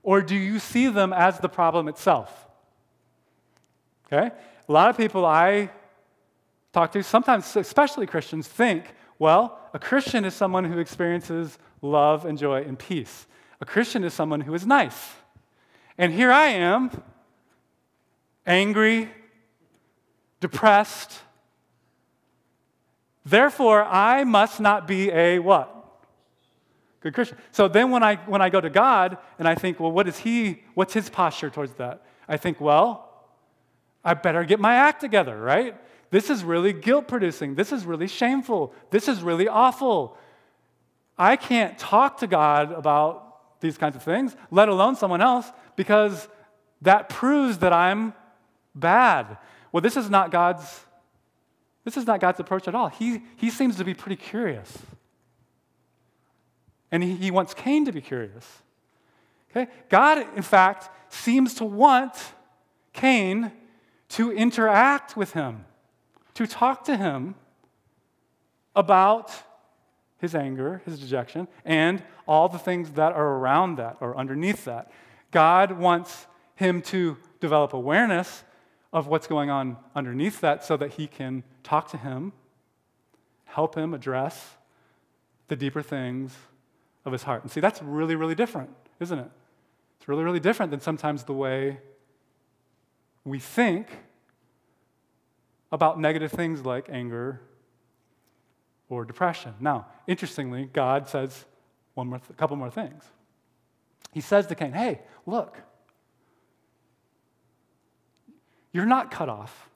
Or 0.06 0.22
do 0.22 0.36
you 0.36 0.60
see 0.60 0.86
them 0.86 1.12
as 1.12 1.40
the 1.40 1.48
problem 1.48 1.88
itself? 1.88 2.46
Okay? 4.06 4.30
A 4.68 4.72
lot 4.72 4.88
of 4.88 4.96
people 4.96 5.26
I 5.26 5.68
talk 6.72 6.92
to, 6.92 7.02
sometimes, 7.02 7.56
especially 7.56 8.06
Christians, 8.06 8.46
think, 8.46 8.84
well, 9.18 9.58
a 9.74 9.80
Christian 9.80 10.24
is 10.24 10.32
someone 10.32 10.64
who 10.64 10.78
experiences 10.78 11.58
love 11.82 12.24
and 12.24 12.38
joy 12.38 12.62
and 12.62 12.78
peace. 12.78 13.26
A 13.60 13.66
Christian 13.66 14.04
is 14.04 14.14
someone 14.14 14.40
who 14.40 14.54
is 14.54 14.64
nice. 14.64 15.10
And 15.98 16.12
here 16.12 16.30
I 16.30 16.50
am, 16.50 16.90
angry, 18.46 19.10
depressed. 20.38 21.18
Therefore, 23.24 23.82
I 23.82 24.22
must 24.22 24.60
not 24.60 24.86
be 24.86 25.10
a 25.10 25.40
what? 25.40 25.75
Good 27.06 27.14
Christian. 27.14 27.38
So 27.52 27.68
then 27.68 27.90
when 27.90 28.02
I, 28.02 28.16
when 28.26 28.42
I 28.42 28.48
go 28.50 28.60
to 28.60 28.70
God 28.70 29.18
and 29.38 29.46
I 29.46 29.54
think, 29.54 29.80
well, 29.80 29.92
what 29.92 30.08
is 30.08 30.18
he, 30.18 30.62
what's 30.74 30.92
his 30.92 31.08
posture 31.08 31.50
towards 31.50 31.74
that? 31.74 32.04
I 32.28 32.36
think, 32.36 32.60
well, 32.60 33.08
I 34.04 34.14
better 34.14 34.44
get 34.44 34.60
my 34.60 34.74
act 34.74 35.00
together, 35.00 35.40
right? 35.40 35.76
This 36.10 36.30
is 36.30 36.44
really 36.44 36.72
guilt 36.72 37.08
producing. 37.08 37.54
This 37.54 37.72
is 37.72 37.84
really 37.84 38.08
shameful. 38.08 38.72
This 38.90 39.08
is 39.08 39.22
really 39.22 39.48
awful. 39.48 40.16
I 41.18 41.36
can't 41.36 41.78
talk 41.78 42.18
to 42.18 42.26
God 42.26 42.72
about 42.72 43.60
these 43.60 43.78
kinds 43.78 43.96
of 43.96 44.02
things, 44.02 44.36
let 44.50 44.68
alone 44.68 44.96
someone 44.96 45.20
else, 45.20 45.50
because 45.76 46.28
that 46.82 47.08
proves 47.08 47.58
that 47.58 47.72
I'm 47.72 48.12
bad. 48.74 49.38
Well, 49.72 49.80
this 49.80 49.96
is 49.96 50.10
not 50.10 50.30
God's 50.30 50.86
this 51.86 51.96
is 51.96 52.04
not 52.04 52.18
God's 52.18 52.40
approach 52.40 52.66
at 52.66 52.74
all. 52.74 52.88
He, 52.88 53.22
he 53.36 53.48
seems 53.48 53.76
to 53.76 53.84
be 53.84 53.94
pretty 53.94 54.16
curious. 54.16 54.76
And 56.90 57.02
he, 57.02 57.30
wants 57.30 57.52
Cain 57.54 57.84
to 57.84 57.92
be 57.92 58.00
curious. 58.00 58.62
Okay? 59.50 59.70
God, 59.88 60.26
in 60.36 60.42
fact, 60.42 60.90
seems 61.12 61.54
to 61.54 61.64
want 61.64 62.14
Cain 62.92 63.52
to 64.10 64.30
interact 64.32 65.16
with 65.16 65.32
him, 65.32 65.64
to 66.34 66.46
talk 66.46 66.84
to 66.84 66.96
him 66.96 67.34
about 68.74 69.32
his 70.18 70.34
anger, 70.34 70.82
his 70.84 71.00
dejection, 71.00 71.48
and 71.64 72.02
all 72.26 72.48
the 72.48 72.58
things 72.58 72.92
that 72.92 73.12
are 73.12 73.34
around 73.38 73.76
that 73.76 73.96
or 74.00 74.16
underneath 74.16 74.64
that. 74.64 74.90
God 75.30 75.72
wants 75.72 76.26
him 76.54 76.80
to 76.82 77.16
develop 77.40 77.72
awareness 77.72 78.44
of 78.92 79.08
what's 79.08 79.26
going 79.26 79.50
on 79.50 79.76
underneath 79.94 80.40
that 80.40 80.64
so 80.64 80.76
that 80.76 80.92
he 80.92 81.06
can 81.06 81.42
talk 81.62 81.90
to 81.90 81.96
him, 81.96 82.32
help 83.44 83.74
him 83.74 83.92
address 83.92 84.56
the 85.48 85.56
deeper 85.56 85.82
things 85.82 86.34
of 87.06 87.12
his 87.12 87.22
heart. 87.22 87.42
And 87.42 87.50
see, 87.50 87.60
that's 87.60 87.80
really, 87.80 88.16
really 88.16 88.34
different, 88.34 88.70
isn't 89.00 89.18
it? 89.18 89.30
It's 89.98 90.08
really, 90.08 90.24
really 90.24 90.40
different 90.40 90.70
than 90.70 90.80
sometimes 90.80 91.24
the 91.24 91.32
way 91.32 91.78
we 93.24 93.38
think 93.38 93.88
about 95.72 95.98
negative 95.98 96.30
things 96.30 96.64
like 96.64 96.88
anger 96.90 97.40
or 98.88 99.04
depression. 99.04 99.54
Now, 99.60 99.86
interestingly, 100.06 100.68
God 100.72 101.08
says 101.08 101.46
one 101.94 102.08
more 102.08 102.18
th- 102.18 102.30
a 102.30 102.34
couple 102.34 102.56
more 102.56 102.70
things. 102.70 103.04
He 104.12 104.20
says 104.20 104.46
to 104.48 104.54
Cain, 104.54 104.72
"Hey, 104.72 105.00
look. 105.24 105.56
You're 108.72 108.86
not 108.86 109.10
cut 109.10 109.30
off. 109.30 109.70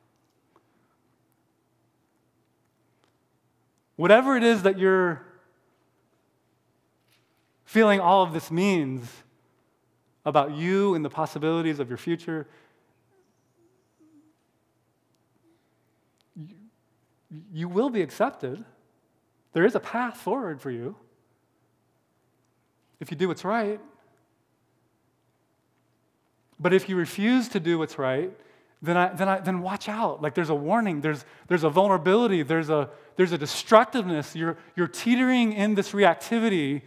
whatever 4.00 4.34
it 4.34 4.42
is 4.42 4.62
that 4.62 4.78
you're 4.78 5.20
feeling 7.70 8.00
all 8.00 8.24
of 8.24 8.32
this 8.32 8.50
means 8.50 9.08
about 10.24 10.50
you 10.50 10.96
and 10.96 11.04
the 11.04 11.08
possibilities 11.08 11.78
of 11.78 11.88
your 11.88 11.98
future, 11.98 12.48
you, 17.52 17.68
will 17.68 17.88
be 17.88 18.02
accepted. 18.02 18.64
There 19.52 19.64
is 19.64 19.76
a 19.76 19.80
path 19.80 20.16
forward 20.16 20.60
for 20.60 20.72
you 20.72 20.96
if 22.98 23.12
you 23.12 23.16
do 23.16 23.28
what's 23.28 23.44
right. 23.44 23.78
But 26.58 26.74
if 26.74 26.88
you 26.88 26.96
refuse 26.96 27.46
to 27.50 27.60
do 27.60 27.78
what's 27.78 28.00
right, 28.00 28.32
then, 28.82 28.96
I, 28.96 29.08
then, 29.10 29.28
I, 29.28 29.38
then 29.38 29.62
watch 29.62 29.88
out. 29.88 30.20
Like 30.20 30.34
there's 30.34 30.50
a 30.50 30.56
warning, 30.56 31.02
there's, 31.02 31.24
there's 31.46 31.62
a 31.62 31.70
vulnerability, 31.70 32.42
there's 32.42 32.68
a, 32.68 32.90
there's 33.14 33.30
a 33.30 33.38
destructiveness. 33.38 34.34
You're, 34.34 34.56
you're 34.74 34.88
teetering 34.88 35.52
in 35.52 35.76
this 35.76 35.92
reactivity, 35.92 36.82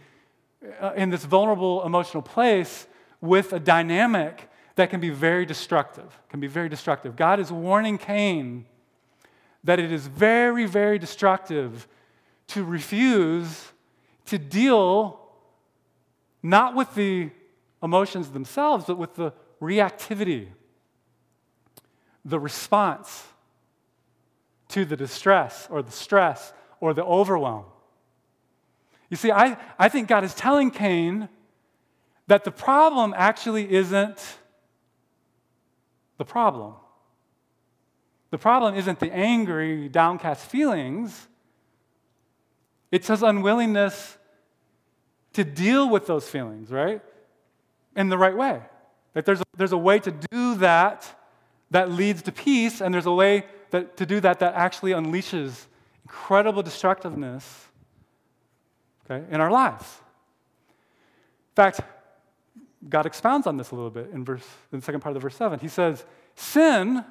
uh, 0.80 0.92
in 0.96 1.10
this 1.10 1.24
vulnerable 1.24 1.84
emotional 1.84 2.22
place 2.22 2.86
with 3.20 3.52
a 3.52 3.60
dynamic 3.60 4.48
that 4.76 4.90
can 4.90 5.00
be 5.00 5.10
very 5.10 5.46
destructive, 5.46 6.18
can 6.28 6.40
be 6.40 6.46
very 6.46 6.68
destructive. 6.68 7.16
God 7.16 7.40
is 7.40 7.52
warning 7.52 7.98
Cain 7.98 8.66
that 9.62 9.78
it 9.78 9.90
is 9.90 10.06
very, 10.06 10.66
very 10.66 10.98
destructive 10.98 11.88
to 12.48 12.64
refuse 12.64 13.72
to 14.26 14.38
deal 14.38 15.20
not 16.42 16.74
with 16.74 16.94
the 16.94 17.30
emotions 17.82 18.30
themselves, 18.30 18.84
but 18.86 18.98
with 18.98 19.14
the 19.14 19.32
reactivity, 19.60 20.48
the 22.24 22.38
response 22.38 23.24
to 24.68 24.84
the 24.84 24.96
distress 24.96 25.66
or 25.70 25.82
the 25.82 25.92
stress 25.92 26.52
or 26.80 26.92
the 26.92 27.04
overwhelm. 27.04 27.64
You 29.14 29.16
see, 29.16 29.30
I, 29.30 29.56
I 29.78 29.88
think 29.88 30.08
God 30.08 30.24
is 30.24 30.34
telling 30.34 30.72
Cain 30.72 31.28
that 32.26 32.42
the 32.42 32.50
problem 32.50 33.14
actually 33.16 33.72
isn't 33.72 34.38
the 36.18 36.24
problem. 36.24 36.74
The 38.32 38.38
problem 38.38 38.74
isn't 38.74 38.98
the 38.98 39.14
angry, 39.14 39.88
downcast 39.88 40.50
feelings, 40.50 41.28
it's 42.90 43.06
his 43.06 43.22
unwillingness 43.22 44.18
to 45.34 45.44
deal 45.44 45.88
with 45.88 46.08
those 46.08 46.28
feelings, 46.28 46.72
right? 46.72 47.00
In 47.94 48.08
the 48.08 48.18
right 48.18 48.36
way. 48.36 48.62
That 49.12 49.26
there's 49.26 49.42
a, 49.42 49.44
there's 49.56 49.70
a 49.70 49.78
way 49.78 50.00
to 50.00 50.10
do 50.10 50.56
that 50.56 51.08
that 51.70 51.88
leads 51.88 52.22
to 52.22 52.32
peace, 52.32 52.80
and 52.80 52.92
there's 52.92 53.06
a 53.06 53.14
way 53.14 53.44
that, 53.70 53.96
to 53.98 54.06
do 54.06 54.18
that 54.18 54.40
that 54.40 54.54
actually 54.54 54.90
unleashes 54.90 55.66
incredible 56.02 56.64
destructiveness 56.64 57.68
okay, 59.10 59.24
in 59.32 59.40
our 59.40 59.50
lives. 59.50 59.84
In 61.52 61.56
fact, 61.56 61.80
God 62.88 63.06
expounds 63.06 63.46
on 63.46 63.56
this 63.56 63.70
a 63.70 63.74
little 63.74 63.90
bit 63.90 64.10
in, 64.12 64.24
verse, 64.24 64.44
in 64.72 64.80
the 64.80 64.84
second 64.84 65.00
part 65.00 65.16
of 65.16 65.22
the 65.22 65.26
verse 65.26 65.36
7. 65.36 65.58
He 65.58 65.68
says, 65.68 66.04
Sin 66.34 67.04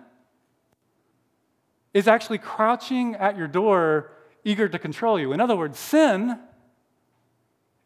is 1.94 2.08
actually 2.08 2.40
crouching 2.40 3.16
at 3.16 3.38
your 3.38 3.48
door, 3.48 4.12
eager 4.44 4.68
to 4.68 4.80
control 4.80 5.20
you. 5.20 5.32
In 5.34 5.40
other 5.40 5.56
words, 5.56 5.80
sin 5.80 6.38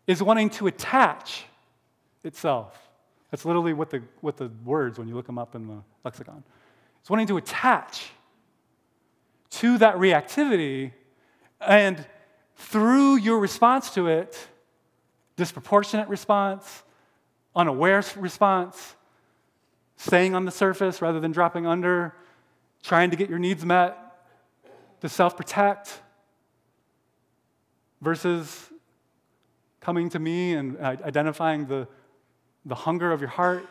is 0.08 0.24
wanting 0.24 0.50
to 0.50 0.68
attach 0.68 1.46
itself. 2.24 2.78
That's 3.32 3.46
literally 3.46 3.74
what 3.74 3.90
the, 3.90 4.02
what 4.22 4.38
the 4.38 4.50
words, 4.64 4.98
when 4.98 5.08
you 5.08 5.16
look 5.16 5.28
them 5.28 5.38
up 5.38 5.56
in 5.56 5.68
the 5.68 5.82
lexicon. 6.04 6.44
It's 7.02 7.10
wanting 7.10 7.28
to 7.28 7.38
attach 7.38 8.10
to 9.50 9.78
that 9.78 9.96
reactivity, 9.96 10.92
and 11.62 12.06
through 12.58 13.18
your 13.18 13.40
response 13.40 13.92
to 13.92 14.08
it, 14.08 14.48
disproportionate 15.36 16.10
response, 16.10 16.84
unaware 17.56 18.04
response, 18.18 18.96
staying 19.96 20.34
on 20.34 20.46
the 20.46 20.52
surface 20.52 21.02
rather 21.02 21.20
than 21.20 21.32
dropping 21.32 21.66
under, 21.66 22.14
trying 22.84 23.12
to 23.12 23.16
get 23.16 23.30
your 23.30 23.40
needs 23.40 23.64
met, 23.64 23.98
to 25.02 25.08
self 25.08 25.38
protect, 25.38 26.02
versus 28.02 28.70
coming 29.80 30.10
to 30.10 30.20
me 30.20 30.54
and 30.54 30.78
identifying 30.80 31.68
the, 31.68 31.88
the 32.66 32.76
hunger 32.76 33.12
of 33.12 33.22
your 33.22 33.30
heart. 33.30 33.66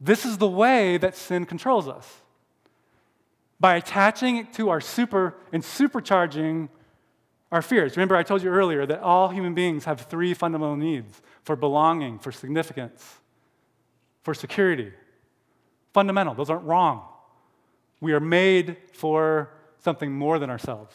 This 0.00 0.24
is 0.24 0.38
the 0.38 0.48
way 0.48 0.98
that 0.98 1.16
sin 1.16 1.46
controls 1.46 1.88
us. 1.88 2.20
By 3.60 3.76
attaching 3.76 4.36
it 4.36 4.52
to 4.54 4.68
our 4.68 4.80
super 4.80 5.34
and 5.52 5.62
supercharging 5.62 6.68
our 7.50 7.62
fears. 7.62 7.96
Remember, 7.96 8.16
I 8.16 8.22
told 8.22 8.42
you 8.42 8.50
earlier 8.50 8.84
that 8.86 9.00
all 9.00 9.30
human 9.30 9.54
beings 9.54 9.84
have 9.84 10.02
three 10.02 10.34
fundamental 10.34 10.76
needs 10.76 11.22
for 11.42 11.56
belonging, 11.56 12.18
for 12.18 12.30
significance, 12.30 13.20
for 14.22 14.34
security. 14.34 14.92
Fundamental, 15.94 16.34
those 16.34 16.50
aren't 16.50 16.64
wrong. 16.64 17.04
We 18.00 18.12
are 18.12 18.20
made 18.20 18.76
for 18.92 19.50
something 19.78 20.12
more 20.12 20.38
than 20.38 20.50
ourselves. 20.50 20.94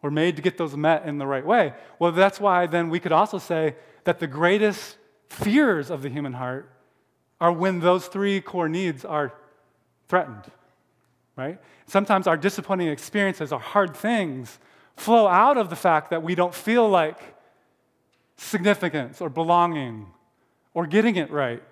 We're 0.00 0.10
made 0.10 0.36
to 0.36 0.42
get 0.42 0.58
those 0.58 0.76
met 0.76 1.06
in 1.06 1.18
the 1.18 1.26
right 1.26 1.44
way. 1.44 1.74
Well, 1.98 2.12
that's 2.12 2.40
why 2.40 2.66
then 2.66 2.88
we 2.88 3.00
could 3.00 3.12
also 3.12 3.38
say 3.38 3.76
that 4.04 4.18
the 4.18 4.26
greatest 4.26 4.96
fears 5.28 5.90
of 5.90 6.02
the 6.02 6.08
human 6.08 6.34
heart 6.34 6.68
are 7.40 7.52
when 7.52 7.80
those 7.80 8.06
three 8.06 8.40
core 8.40 8.68
needs 8.68 9.04
are 9.04 9.32
threatened, 10.08 10.44
right? 11.36 11.58
Sometimes 11.86 12.26
our 12.26 12.36
disappointing 12.36 12.88
experiences, 12.88 13.52
are 13.52 13.60
hard 13.60 13.96
things, 13.96 14.58
flow 14.96 15.26
out 15.26 15.56
of 15.56 15.70
the 15.70 15.76
fact 15.76 16.10
that 16.10 16.22
we 16.22 16.34
don't 16.34 16.54
feel 16.54 16.88
like 16.88 17.18
significance 18.36 19.20
or 19.20 19.28
belonging 19.28 20.06
or 20.74 20.86
getting 20.86 21.16
it 21.16 21.30
right 21.30 21.62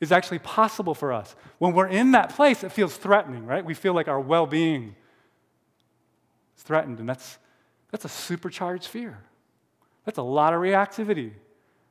is 0.00 0.12
actually 0.12 0.38
possible 0.38 0.94
for 0.94 1.12
us. 1.12 1.36
When 1.58 1.72
we're 1.74 1.88
in 1.88 2.12
that 2.12 2.30
place, 2.30 2.64
it 2.64 2.72
feels 2.72 2.96
threatening, 2.96 3.46
right? 3.46 3.64
We 3.64 3.74
feel 3.74 3.92
like 3.92 4.08
our 4.08 4.20
well 4.20 4.46
being 4.46 4.94
is 6.56 6.62
threatened, 6.62 6.98
and 7.00 7.08
that's, 7.08 7.38
that's 7.90 8.04
a 8.04 8.08
supercharged 8.08 8.86
fear. 8.86 9.18
That's 10.04 10.18
a 10.18 10.22
lot 10.22 10.54
of 10.54 10.60
reactivity 10.60 11.32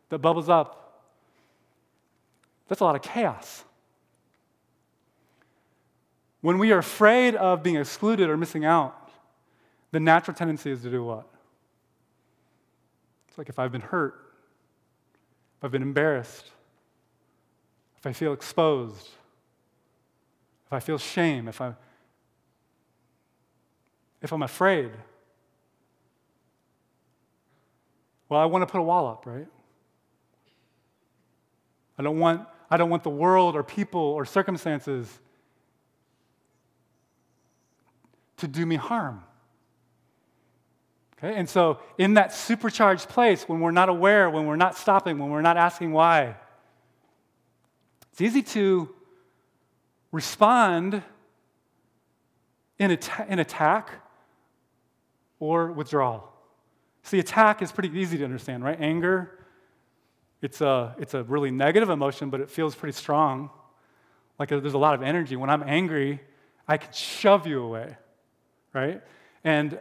that 0.10 0.20
bubbles 0.20 0.50
up. 0.50 1.04
That's 2.68 2.82
a 2.82 2.84
lot 2.84 2.96
of 2.96 3.02
chaos. 3.02 3.64
When 6.42 6.58
we 6.58 6.72
are 6.72 6.80
afraid 6.80 7.36
of 7.36 7.62
being 7.62 7.76
excluded 7.76 8.30
or 8.30 8.38
missing 8.38 8.66
out, 8.66 8.99
the 9.92 10.00
natural 10.00 10.36
tendency 10.36 10.72
is 10.72 10.82
to 10.82 10.92
do 10.92 11.04
what? 11.04 11.28
It's 13.28 13.38
like 13.38 13.50
if 13.50 13.60
I've 13.60 13.72
been 13.72 13.82
hurt, 13.82 14.16
if 15.58 15.66
I've 15.66 15.72
been 15.72 15.82
embarrassed, 15.82 16.52
if 17.98 18.06
I 18.06 18.14
feel 18.14 18.34
exposed, 18.34 19.10
if 20.68 20.74
I 20.74 20.80
feel 20.80 20.98
shame, 20.98 21.48
if, 21.48 21.60
I, 21.62 21.74
if 24.22 24.32
I'm 24.32 24.44
afraid, 24.44 24.92
well, 28.30 28.40
I 28.40 28.46
want 28.46 28.62
to 28.62 28.72
put 28.72 28.80
a 28.80 28.84
wall 28.84 29.08
up, 29.08 29.26
right? 29.26 29.48
I 31.98 32.04
don't 32.04 32.20
want, 32.20 32.48
I 32.70 32.78
don't 32.78 32.90
want 32.90 33.04
the 33.04 33.10
world 33.10 33.56
or 33.56 33.64
people 33.64 34.00
or 34.00 34.24
circumstances 34.26 35.20
to 38.38 38.48
do 38.48 38.66
me 38.66 38.76
harm. 38.76 39.24
Okay? 41.20 41.36
And 41.36 41.48
so, 41.48 41.80
in 41.98 42.14
that 42.16 42.34
supercharged 42.34 43.10
place, 43.10 43.44
when 43.44 43.60
we're 43.60 43.72
not 43.72 43.90
aware, 43.90 44.30
when 44.30 44.46
we're 44.46 44.56
not 44.56 44.78
stopping, 44.78 45.20
when 45.20 45.30
we're 45.30 45.42
not 45.42 45.58
asking 45.58 45.92
why, 45.92 46.36
it's 48.12 48.22
easy 48.22 48.42
to 48.42 48.90
respond 50.12 51.04
in, 52.78 52.92
at- 52.92 53.28
in 53.30 53.40
attack 53.40 53.92
or 55.40 55.72
withdrawal. 55.72 56.32
See, 57.04 57.20
attack 57.20 57.62
is 57.62 57.72
pretty 57.72 57.98
easy 57.98 58.18
to 58.18 58.24
understand, 58.24 58.64
right? 58.64 58.80
Anger, 58.80 59.40
it's 60.42 60.62
a, 60.62 60.96
it's 61.00 61.14
a 61.14 61.24
really 61.24 61.52
negative 61.52 61.90
emotion, 61.90 62.30
but 62.30 62.40
it 62.40 62.50
feels 62.50 62.76
pretty 62.76 62.98
strong. 62.98 63.50
Like 64.38 64.52
uh, 64.52 64.60
there's 64.60 64.74
a 64.74 64.78
lot 64.78 64.96
of 64.96 65.02
energy. 65.02 65.36
When 65.36 65.50
I'm 65.50 65.64
angry, 65.64 66.22
I 66.68 66.78
can 66.78 66.94
shove 66.94 67.46
you 67.46 67.62
away, 67.62 67.98
right? 68.74 69.02
And 69.44 69.80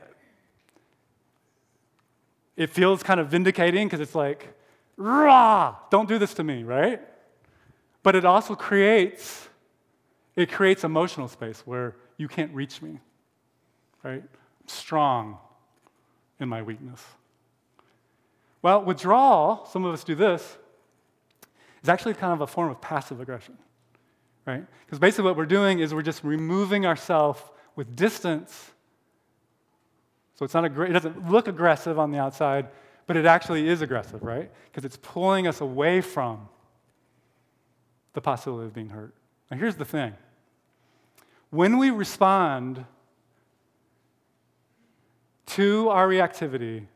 it 2.59 2.71
feels 2.71 3.05
kind 3.05 3.21
of 3.21 3.29
vindicating 3.29 3.87
because 3.87 4.01
it's 4.01 4.17
like, 4.17 4.53
rah, 4.97 5.77
don't 5.91 6.09
do 6.09 6.19
this 6.19 6.35
to 6.35 6.43
me, 6.45 6.65
right? 6.65 7.01
But 8.03 8.17
it 8.17 8.25
also 8.25 8.57
creates, 8.57 9.49
it 10.35 10.51
creates 10.51 10.83
emotional 10.83 11.29
space 11.29 11.63
where 11.65 11.95
you 12.17 12.27
can't 12.27 12.53
reach 12.53 12.83
me, 12.83 12.99
right? 14.03 14.25
I'm 14.25 14.67
strong 14.69 15.39
in 16.41 16.49
my 16.49 16.61
weakness. 16.63 17.01
Well, 18.61 18.83
withdrawal, 18.83 19.65
some 19.71 19.85
of 19.85 19.95
us 19.95 20.03
do 20.03 20.17
this, 20.17 20.59
is 21.85 21.89
actually 21.89 22.15
kind 22.15 22.33
of 22.33 22.41
a 22.41 22.47
form 22.49 22.71
of 22.73 22.81
passive 22.81 23.21
aggression, 23.21 23.57
right? 24.47 24.65
Because 24.85 24.99
basically 24.99 25.27
what 25.27 25.37
we're 25.37 25.47
doing 25.47 25.79
is 25.79 25.95
we're 25.95 26.03
just 26.03 26.25
removing 26.25 26.87
ourselves 26.87 27.41
with 27.77 27.95
distance 27.95 28.73
So 30.39 30.45
it's 30.45 30.55
not 30.55 30.65
a, 30.65 30.83
it 30.83 30.93
doesn't 30.93 31.29
look 31.29 31.49
aggressive 31.49 31.99
on 31.99 32.13
the 32.13 32.19
outside, 32.19 32.69
but 33.09 33.17
it 33.17 33.27
actually 33.27 33.69
is 33.69 33.83
aggressive, 33.83 34.23
right? 34.23 34.49
Because 34.67 34.85
it's 34.85 34.97
pulling 34.97 35.49
us 35.49 35.61
away 35.61 36.01
from 36.01 36.49
the 38.13 38.21
possibility 38.21 38.67
of 38.67 38.73
being 38.73 38.91
hurt. 38.91 39.13
Now, 39.51 39.57
here's 39.57 39.75
the 39.75 39.85
thing 39.85 40.15
when 41.51 41.77
we 41.77 41.91
respond 41.91 42.85
to 45.47 45.89
our 45.89 46.07
reactivity 46.07 46.87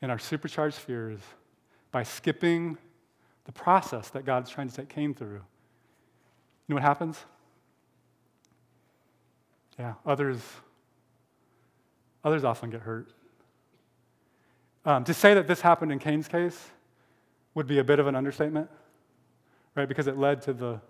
and 0.00 0.10
our 0.10 0.18
supercharged 0.18 0.76
fears 0.76 1.20
by 1.92 2.04
skipping 2.04 2.78
the 3.44 3.52
process 3.52 4.08
that 4.10 4.24
God's 4.24 4.48
trying 4.48 4.70
to 4.70 4.74
take 4.74 4.88
Cain 4.88 5.12
through, 5.12 5.28
you 5.34 5.42
know 6.68 6.76
what 6.76 6.84
happens? 6.84 7.18
Yeah, 9.78 9.92
others, 10.06 10.40
others 12.24 12.44
often 12.44 12.70
get 12.70 12.80
hurt. 12.80 13.10
Um, 14.84 15.04
to 15.04 15.14
say 15.14 15.34
that 15.34 15.46
this 15.46 15.60
happened 15.60 15.92
in 15.92 15.98
Cain's 15.98 16.28
case 16.28 16.70
would 17.54 17.66
be 17.66 17.78
a 17.78 17.84
bit 17.84 17.98
of 17.98 18.06
an 18.06 18.14
understatement, 18.14 18.70
right? 19.74 19.88
Because 19.88 20.06
it 20.06 20.16
led 20.16 20.42
to 20.42 20.52
the 20.52 20.80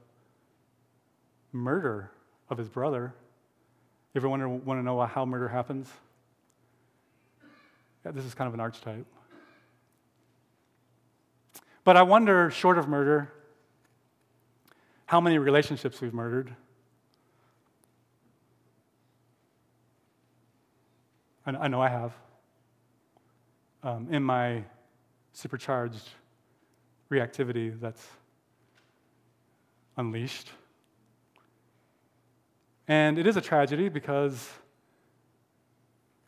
murder 1.53 2.11
of 2.51 2.59
his 2.59 2.69
brother. 2.69 3.15
You 4.15 4.21
ever 4.21 4.29
wonder, 4.29 4.49
want 4.49 4.79
to 4.79 4.85
know 4.85 5.01
how 5.07 5.25
murder 5.25 5.49
happens? 5.49 5.89
Yeah, 8.05 8.13
this 8.13 8.25
is 8.25 8.35
kind 8.35 8.49
of 8.49 8.55
an 8.55 8.61
archetype. 8.61 9.07
But 11.85 11.97
I 11.97 12.03
wonder, 12.03 12.51
short 12.51 12.79
of 12.79 12.87
murder, 12.89 13.33
how 15.07 15.21
many 15.21 15.39
relationships 15.39 16.01
we've 16.01 16.13
murdered. 16.13 16.55
I 21.57 21.69
know 21.69 21.81
I 21.81 21.89
have. 21.89 22.13
Um, 23.83 24.09
in 24.11 24.23
my 24.23 24.65
supercharged 25.33 26.09
reactivity 27.11 27.79
that's 27.81 28.07
unleashed. 29.97 30.51
And 32.87 33.19
it 33.19 33.27
is 33.27 33.37
a 33.37 33.41
tragedy 33.41 33.89
because 33.89 34.51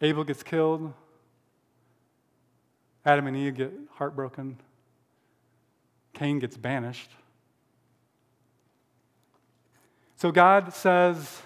Abel 0.01 0.25
gets 0.25 0.43
killed, 0.43 0.93
Adam 3.05 3.27
and 3.27 3.37
Eve 3.37 3.57
get 3.57 3.73
heartbroken, 3.93 4.59
Cain 6.13 6.39
gets 6.39 6.57
banished. 6.57 7.11
So 10.17 10.31
God 10.31 10.73
says 10.75 11.41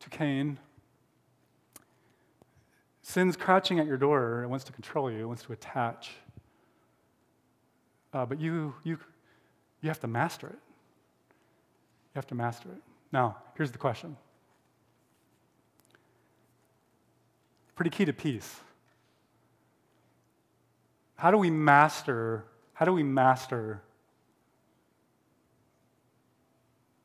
to 0.00 0.10
Cain, 0.10 0.58
Sin's 3.14 3.36
crouching 3.36 3.78
at 3.78 3.86
your 3.86 3.96
door. 3.96 4.42
It 4.42 4.48
wants 4.48 4.64
to 4.64 4.72
control 4.72 5.08
you, 5.08 5.20
it 5.20 5.26
wants 5.26 5.44
to 5.44 5.52
attach. 5.52 6.10
Uh, 8.12 8.26
but 8.26 8.40
you, 8.40 8.74
you, 8.82 8.98
you 9.82 9.88
have 9.88 10.00
to 10.00 10.08
master 10.08 10.48
it. 10.48 10.58
You 12.12 12.16
have 12.16 12.26
to 12.26 12.34
master 12.34 12.68
it. 12.70 12.82
Now, 13.12 13.36
here's 13.56 13.70
the 13.70 13.78
question 13.78 14.16
pretty 17.76 17.90
key 17.90 18.04
to 18.04 18.12
peace. 18.12 18.56
How 21.14 21.30
do 21.30 21.38
we 21.38 21.50
master, 21.50 22.44
how 22.72 22.84
do 22.84 22.92
we 22.92 23.04
master 23.04 23.80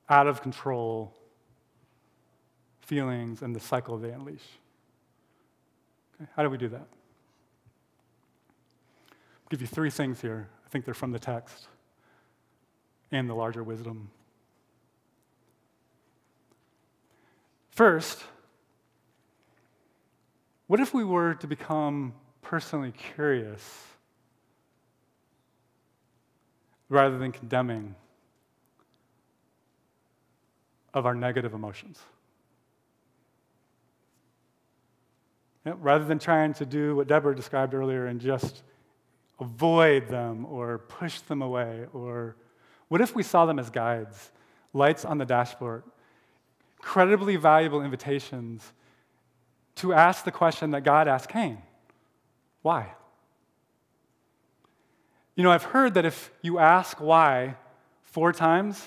out 0.10 0.26
of 0.26 0.42
control 0.42 1.14
feelings 2.82 3.44
and 3.44 3.56
the 3.56 3.60
cycle 3.60 4.00
they 4.00 4.10
unleash? 4.10 4.42
Okay, 6.22 6.30
how 6.36 6.44
do 6.44 6.50
we 6.50 6.58
do 6.58 6.70
that? 6.70 6.88
I'll 9.12 9.50
give 9.50 9.62
you 9.62 9.68
three 9.68 9.90
things 9.90 10.22
here. 10.22 10.50
I 10.66 10.70
think 10.70 10.86
they're 10.86 10.94
from 10.94 11.12
the 11.12 11.20
text 11.20 11.68
and 13.12 13.30
the 13.30 13.34
larger 13.34 13.64
wisdom 13.64 14.12
First, 17.80 18.26
what 20.68 20.82
if 20.82 20.94
we 20.94 21.06
were 21.06 21.34
to 21.36 21.48
become 21.48 22.12
personally 22.42 22.92
curious 22.92 23.86
rather 26.90 27.18
than 27.18 27.32
condemning 27.32 27.96
of 30.94 31.06
our 31.06 31.16
negative 31.16 31.54
emotions? 31.54 32.00
You 35.22 35.49
know, 35.49 35.49
rather 35.66 36.06
than 36.06 36.20
trying 36.20 36.54
to 36.56 36.66
do 36.66 36.96
what 36.96 37.08
Deborah 37.08 37.36
described 37.36 37.74
earlier 37.74 38.08
and 38.08 38.20
just 38.20 38.64
avoid 39.40 40.08
them 40.08 40.46
or 40.46 40.80
push 40.80 41.20
them 41.22 41.42
away, 41.42 41.86
or 41.94 42.36
what 42.88 43.02
if 43.02 43.16
we 43.16 43.24
saw 43.24 43.46
them 43.46 43.60
as 43.60 43.70
guides, 43.70 44.32
lights 44.74 45.06
on 45.06 45.18
the 45.18 45.26
dashboard? 45.26 45.84
incredibly 46.80 47.36
valuable 47.36 47.82
invitations 47.82 48.72
to 49.76 49.94
ask 49.94 50.24
the 50.24 50.32
question 50.32 50.72
that 50.72 50.84
God 50.84 51.08
asked 51.08 51.30
Cain 51.30 51.62
why? 52.62 52.92
You 55.36 55.44
know, 55.44 55.52
I've 55.52 55.64
heard 55.64 55.94
that 55.94 56.04
if 56.04 56.30
you 56.42 56.60
ask 56.60 57.00
why 57.00 57.56
four 58.04 58.34
times 58.34 58.86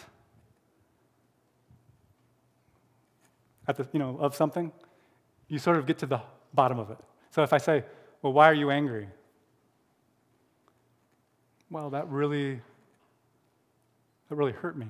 at 3.67 3.79
the, 3.79 3.89
you 3.93 3.99
know, 3.99 4.19
of 4.21 4.35
something, 4.37 4.71
you 5.49 5.59
sort 5.59 5.79
of 5.79 5.87
get 5.87 5.97
to 5.99 6.07
the 6.07 6.21
bottom 6.55 6.79
of 6.79 6.91
it. 6.91 6.99
So 7.31 7.43
if 7.43 7.53
I 7.53 7.59
say, 7.59 7.85
well, 8.21 8.33
why 8.33 8.47
are 8.47 8.55
you 8.55 8.71
angry? 8.71 9.09
Well, 11.71 11.91
that 11.91 12.09
really, 12.09 12.61
that 14.29 14.35
really 14.35 14.53
hurt 14.53 14.77
me. 14.77 14.87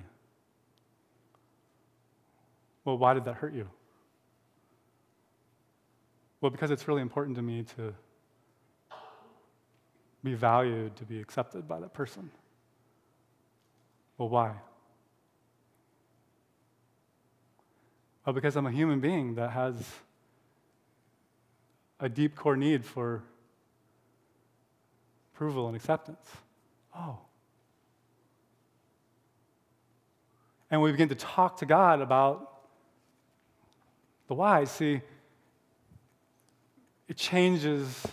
Well, 2.84 2.98
why 2.98 3.14
did 3.14 3.24
that 3.26 3.34
hurt 3.34 3.54
you? 3.54 3.68
Well, 6.40 6.50
because 6.50 6.72
it's 6.72 6.88
really 6.88 7.02
important 7.02 7.36
to 7.36 7.42
me 7.42 7.62
to 7.76 7.94
be 10.24 10.34
valued, 10.34 10.96
to 10.96 11.04
be 11.04 11.20
accepted 11.20 11.68
by 11.68 11.78
that 11.80 11.94
person. 11.94 12.30
Well, 14.18 14.28
why? 14.28 14.54
Well, 18.26 18.32
because 18.32 18.56
I'm 18.56 18.66
a 18.66 18.72
human 18.72 19.00
being 19.00 19.36
that 19.36 19.50
has 19.50 19.74
a 22.02 22.08
deep 22.08 22.34
core 22.34 22.56
need 22.56 22.84
for 22.84 23.22
approval 25.32 25.68
and 25.68 25.76
acceptance. 25.76 26.28
Oh. 26.94 27.20
And 30.68 30.82
we 30.82 30.90
begin 30.90 31.08
to 31.10 31.14
talk 31.14 31.58
to 31.58 31.66
God 31.66 32.00
about 32.00 32.60
the 34.26 34.34
why, 34.34 34.64
see, 34.64 35.00
it 37.08 37.16
changes 37.16 38.04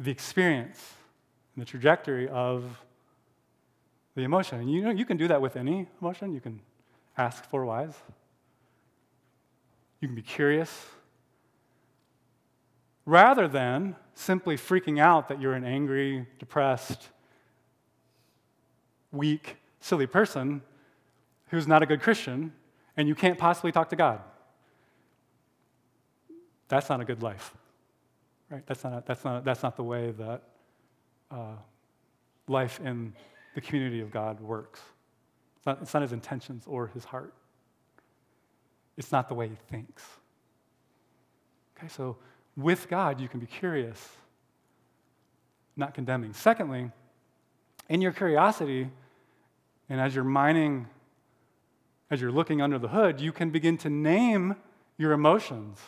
the 0.00 0.10
experience 0.10 0.94
and 1.54 1.62
the 1.62 1.66
trajectory 1.66 2.26
of 2.28 2.64
the 4.14 4.22
emotion. 4.22 4.60
And 4.60 4.72
you 4.72 4.82
know, 4.82 4.90
you 4.90 5.04
can 5.04 5.18
do 5.18 5.28
that 5.28 5.42
with 5.42 5.56
any 5.56 5.88
emotion. 6.00 6.32
You 6.32 6.40
can 6.40 6.60
ask 7.18 7.44
for 7.44 7.66
whys. 7.66 7.94
You 10.00 10.08
can 10.08 10.14
be 10.14 10.22
curious. 10.22 10.86
Rather 13.04 13.48
than 13.48 13.96
simply 14.14 14.56
freaking 14.56 15.00
out 15.00 15.28
that 15.28 15.40
you're 15.40 15.54
an 15.54 15.64
angry, 15.64 16.26
depressed, 16.38 17.08
weak, 19.10 19.56
silly 19.80 20.06
person 20.06 20.62
who's 21.48 21.66
not 21.66 21.82
a 21.82 21.86
good 21.86 22.00
Christian 22.00 22.52
and 22.96 23.08
you 23.08 23.14
can't 23.14 23.38
possibly 23.38 23.72
talk 23.72 23.88
to 23.90 23.96
God. 23.96 24.20
That's 26.68 26.88
not 26.88 27.00
a 27.00 27.04
good 27.04 27.22
life, 27.22 27.54
right? 28.50 28.66
That's 28.66 28.84
not, 28.84 28.92
a, 28.92 29.02
that's 29.06 29.24
not, 29.24 29.44
that's 29.44 29.62
not 29.62 29.76
the 29.76 29.82
way 29.82 30.12
that 30.12 30.42
uh, 31.30 31.56
life 32.48 32.80
in 32.80 33.12
the 33.54 33.60
community 33.60 34.00
of 34.00 34.10
God 34.10 34.40
works. 34.40 34.80
It's 35.58 35.66
not, 35.66 35.82
it's 35.82 35.92
not 35.92 36.02
his 36.02 36.12
intentions 36.12 36.64
or 36.66 36.88
his 36.88 37.04
heart. 37.04 37.34
It's 38.96 39.12
not 39.12 39.28
the 39.28 39.34
way 39.34 39.48
he 39.48 39.56
thinks. 39.70 40.02
Okay, 41.76 41.88
so 41.88 42.16
with 42.56 42.88
God, 42.88 43.20
you 43.20 43.28
can 43.28 43.40
be 43.40 43.46
curious, 43.46 44.16
not 45.76 45.94
condemning. 45.94 46.32
Secondly, 46.32 46.90
in 47.88 48.00
your 48.00 48.12
curiosity, 48.12 48.90
and 49.88 50.00
as 50.00 50.14
you're 50.14 50.24
mining, 50.24 50.86
as 52.10 52.20
you're 52.20 52.32
looking 52.32 52.60
under 52.60 52.78
the 52.78 52.88
hood, 52.88 53.20
you 53.20 53.32
can 53.32 53.50
begin 53.50 53.76
to 53.78 53.90
name 53.90 54.56
your 54.98 55.12
emotions 55.12 55.78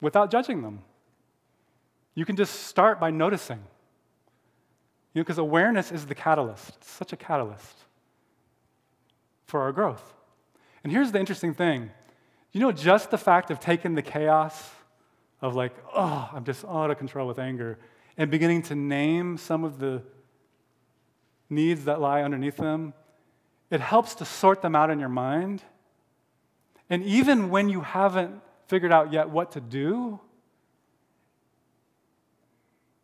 without 0.00 0.30
judging 0.30 0.62
them. 0.62 0.82
You 2.14 2.24
can 2.24 2.36
just 2.36 2.64
start 2.64 3.00
by 3.00 3.10
noticing. 3.10 3.60
You 5.14 5.20
know, 5.20 5.22
because 5.22 5.38
awareness 5.38 5.92
is 5.92 6.06
the 6.06 6.14
catalyst. 6.14 6.76
It's 6.76 6.90
such 6.90 7.12
a 7.12 7.16
catalyst 7.16 7.78
for 9.46 9.60
our 9.60 9.72
growth. 9.72 10.14
And 10.82 10.92
here's 10.92 11.12
the 11.12 11.20
interesting 11.20 11.54
thing 11.54 11.90
You 12.52 12.60
know, 12.60 12.70
just 12.70 13.10
the 13.10 13.18
fact 13.18 13.50
of 13.50 13.60
taking 13.60 13.94
the 13.94 14.02
chaos 14.02 14.70
of 15.40 15.54
like, 15.54 15.74
oh, 15.94 16.30
I'm 16.32 16.44
just 16.44 16.64
out 16.64 16.90
of 16.90 16.98
control 16.98 17.26
with 17.26 17.38
anger, 17.38 17.78
and 18.16 18.30
beginning 18.30 18.62
to 18.62 18.74
name 18.74 19.38
some 19.38 19.64
of 19.64 19.78
the 19.78 20.02
needs 21.48 21.86
that 21.86 22.00
lie 22.00 22.22
underneath 22.22 22.56
them, 22.56 22.92
it 23.70 23.80
helps 23.80 24.14
to 24.16 24.24
sort 24.24 24.60
them 24.60 24.76
out 24.76 24.90
in 24.90 25.00
your 25.00 25.08
mind. 25.08 25.62
And 26.90 27.02
even 27.04 27.48
when 27.48 27.70
you 27.70 27.80
haven't 27.80 28.40
figured 28.66 28.92
out 28.92 29.12
yet 29.12 29.30
what 29.30 29.52
to 29.52 29.60
do, 29.60 30.20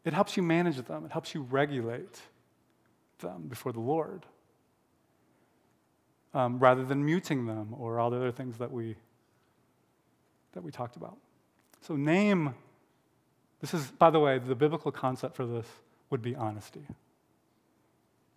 it 0.05 0.13
helps 0.13 0.37
you 0.37 0.43
manage 0.43 0.77
them, 0.77 1.07
it 1.07 1.13
helps 1.13 1.35
you 1.35 1.43
regulate 1.43 2.21
them 3.21 3.45
before 3.49 3.73
the 3.73 3.81
Lord. 3.81 4.27
Um, 6.35 6.59
rather 6.59 6.85
than 6.85 7.05
muting 7.05 7.47
them 7.47 7.75
or 7.79 7.99
all 7.99 8.11
the 8.11 8.17
other 8.19 8.31
things 8.31 8.59
that 8.59 8.71
we 8.71 8.97
that 10.53 10.63
we 10.63 10.71
talked 10.71 10.97
about. 10.97 11.17
So 11.81 11.97
name 11.97 12.55
this 13.61 13.75
is 13.75 13.91
by 13.91 14.11
the 14.11 14.21
way 14.21 14.39
the 14.39 14.55
biblical 14.55 14.93
concept 14.93 15.35
for 15.35 15.47
this 15.47 15.67
would 16.11 16.23
be 16.23 16.35
honesty. 16.35 16.87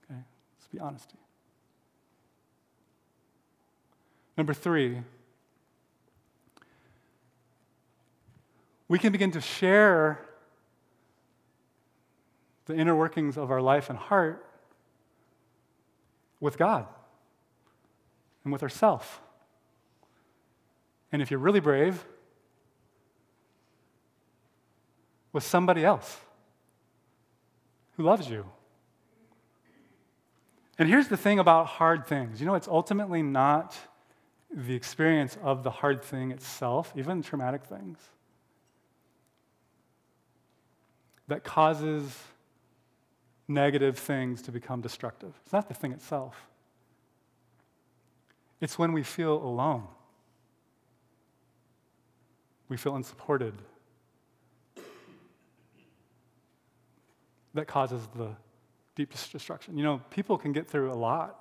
Okay? 0.04 0.19
Let's 0.58 0.67
be 0.71 0.80
honesty. 0.80 1.17
Number 4.38 4.54
3 4.54 5.02
we 8.88 9.00
can 9.00 9.13
begin 9.13 9.32
to 9.32 9.39
share 9.39 10.19
the 12.65 12.76
inner 12.76 12.95
workings 12.95 13.38
of 13.38 13.50
our 13.50 13.62
life 13.62 13.89
and 13.89 13.97
heart 13.97 14.45
with 16.41 16.58
God 16.58 16.86
and 18.43 18.52
with 18.52 18.63
ourself. 18.63 19.21
And 21.12 21.21
if 21.21 21.30
you're 21.30 21.39
really 21.39 21.60
brave, 21.60 22.06
with 25.34 25.43
somebody 25.43 25.86
else 25.86 26.19
who 27.97 28.04
loves 28.04 28.30
you. 28.30 28.45
And 30.78 30.89
here's 30.89 31.08
the 31.08 31.17
thing 31.17 31.39
about 31.39 31.67
hard 31.67 32.06
things 32.08 32.39
you 32.39 32.45
know, 32.45 32.56
it's 32.56 32.67
ultimately 32.67 33.21
not 33.21 33.78
the 34.54 34.76
experience 34.76 35.38
of 35.41 35.63
the 35.63 35.71
hard 35.71 36.04
thing 36.04 36.32
itself, 36.32 36.91
even 36.95 37.21
traumatic 37.21 37.63
things, 37.63 37.97
that 41.28 41.43
causes 41.43 42.17
negative 43.47 43.97
things 43.97 44.41
to 44.41 44.52
become 44.52 44.82
destructive. 44.82 45.34
It's 45.43 45.54
not 45.54 45.69
the 45.69 45.74
thing 45.74 45.93
itself, 45.93 46.36
it's 48.60 48.78
when 48.78 48.91
we 48.91 49.04
feel 49.04 49.36
alone, 49.36 49.88
we 52.71 52.77
feel 52.77 52.95
unsupported. 52.95 53.53
That 57.53 57.67
causes 57.67 58.07
the 58.15 58.29
deepest 58.95 59.34
destruction. 59.34 59.77
You 59.77 59.84
know, 59.84 60.01
people 60.10 60.38
can 60.38 60.53
get 60.53 60.69
through 60.69 60.89
a 60.89 60.95
lot 60.95 61.38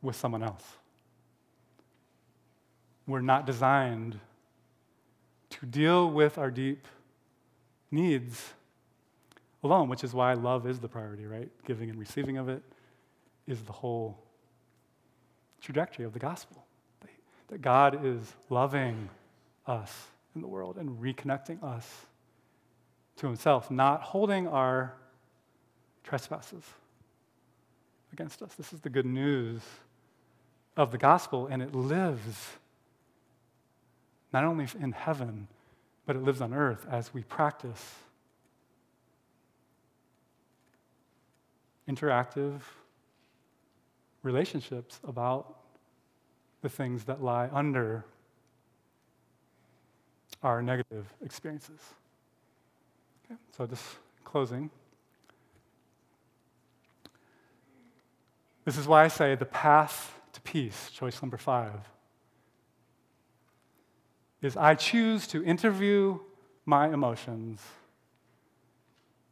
with 0.00 0.14
someone 0.14 0.44
else. 0.44 0.62
We're 3.08 3.22
not 3.22 3.44
designed 3.44 4.20
to 5.50 5.66
deal 5.66 6.08
with 6.08 6.38
our 6.38 6.52
deep 6.52 6.86
needs 7.90 8.52
alone, 9.64 9.88
which 9.88 10.04
is 10.04 10.14
why 10.14 10.34
love 10.34 10.64
is 10.64 10.78
the 10.78 10.88
priority, 10.88 11.26
right? 11.26 11.50
Giving 11.66 11.90
and 11.90 11.98
receiving 11.98 12.38
of 12.38 12.48
it 12.48 12.62
is 13.48 13.60
the 13.62 13.72
whole 13.72 14.22
trajectory 15.60 16.04
of 16.04 16.12
the 16.12 16.20
gospel. 16.20 16.64
That 17.50 17.62
God 17.62 18.04
is 18.04 18.32
loving 18.48 19.10
us 19.66 19.92
in 20.34 20.40
the 20.40 20.46
world 20.46 20.76
and 20.78 21.00
reconnecting 21.00 21.62
us 21.62 22.06
to 23.16 23.26
Himself, 23.26 23.70
not 23.70 24.02
holding 24.02 24.46
our 24.48 24.94
trespasses 26.04 26.62
against 28.12 28.40
us. 28.42 28.54
This 28.54 28.72
is 28.72 28.80
the 28.80 28.88
good 28.88 29.06
news 29.06 29.60
of 30.76 30.92
the 30.92 30.98
gospel, 30.98 31.48
and 31.48 31.60
it 31.60 31.74
lives 31.74 32.50
not 34.32 34.44
only 34.44 34.66
in 34.80 34.92
heaven, 34.92 35.48
but 36.06 36.14
it 36.16 36.22
lives 36.22 36.40
on 36.40 36.54
earth 36.54 36.86
as 36.88 37.12
we 37.12 37.24
practice 37.24 37.94
interactive 41.88 42.60
relationships 44.22 45.00
about 45.02 45.59
the 46.62 46.68
things 46.68 47.04
that 47.04 47.22
lie 47.22 47.48
under 47.52 48.04
our 50.42 50.62
negative 50.62 51.12
experiences. 51.24 51.80
Okay, 53.24 53.38
so, 53.56 53.66
just 53.66 53.84
closing. 54.24 54.70
This 58.64 58.76
is 58.76 58.86
why 58.86 59.04
I 59.04 59.08
say 59.08 59.34
the 59.34 59.46
path 59.46 60.20
to 60.32 60.40
peace, 60.42 60.90
choice 60.90 61.20
number 61.22 61.36
five, 61.36 61.80
is 64.42 64.56
I 64.56 64.74
choose 64.74 65.26
to 65.28 65.44
interview 65.44 66.18
my 66.64 66.92
emotions 66.92 67.60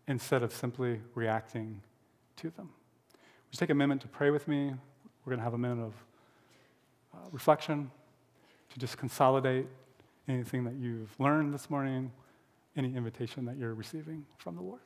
instead 0.07 0.43
of 0.43 0.53
simply 0.53 1.01
reacting 1.15 1.81
to 2.37 2.51
them. 2.51 2.71
Would 3.13 3.55
you 3.55 3.59
take 3.59 3.71
a 3.71 3.75
minute 3.75 4.01
to 4.01 4.09
pray 4.09 4.31
with 4.31 4.49
me? 4.49 4.75
We're 5.25 5.31
going 5.31 5.39
to 5.39 5.45
have 5.45 5.55
a 5.55 5.59
minute 5.59 5.83
of 5.83 5.95
uh, 7.19 7.29
reflection 7.33 7.91
to 8.71 8.79
just 8.79 8.97
consolidate 8.97 9.67
anything 10.29 10.65
that 10.65 10.75
you've 10.75 11.19
learned 11.19 11.53
this 11.53 11.71
morning, 11.71 12.11
any 12.77 12.95
invitation 12.95 13.45
that 13.47 13.57
you're 13.57 13.75
receiving 13.75 14.25
from 14.37 14.57
the 14.57 14.63
Lord. 14.63 14.81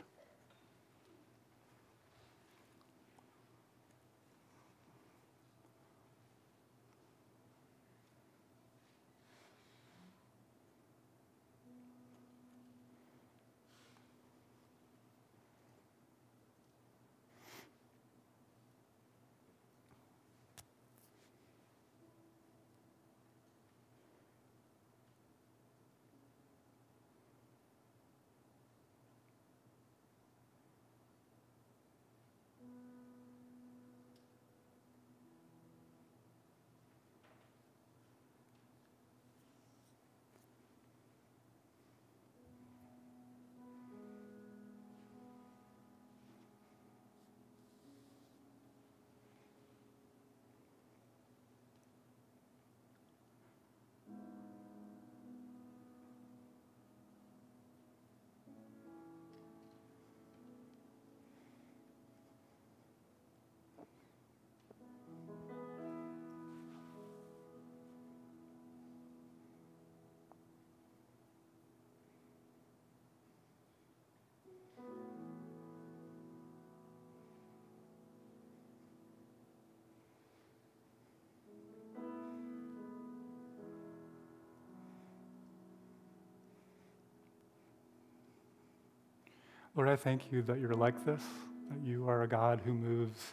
Lord, 89.74 89.88
I 89.88 89.96
thank 89.96 90.30
you 90.30 90.42
that 90.42 90.60
you're 90.60 90.74
like 90.74 91.06
this, 91.06 91.22
that 91.70 91.80
you 91.80 92.06
are 92.06 92.22
a 92.22 92.28
God 92.28 92.60
who 92.62 92.74
moves 92.74 93.32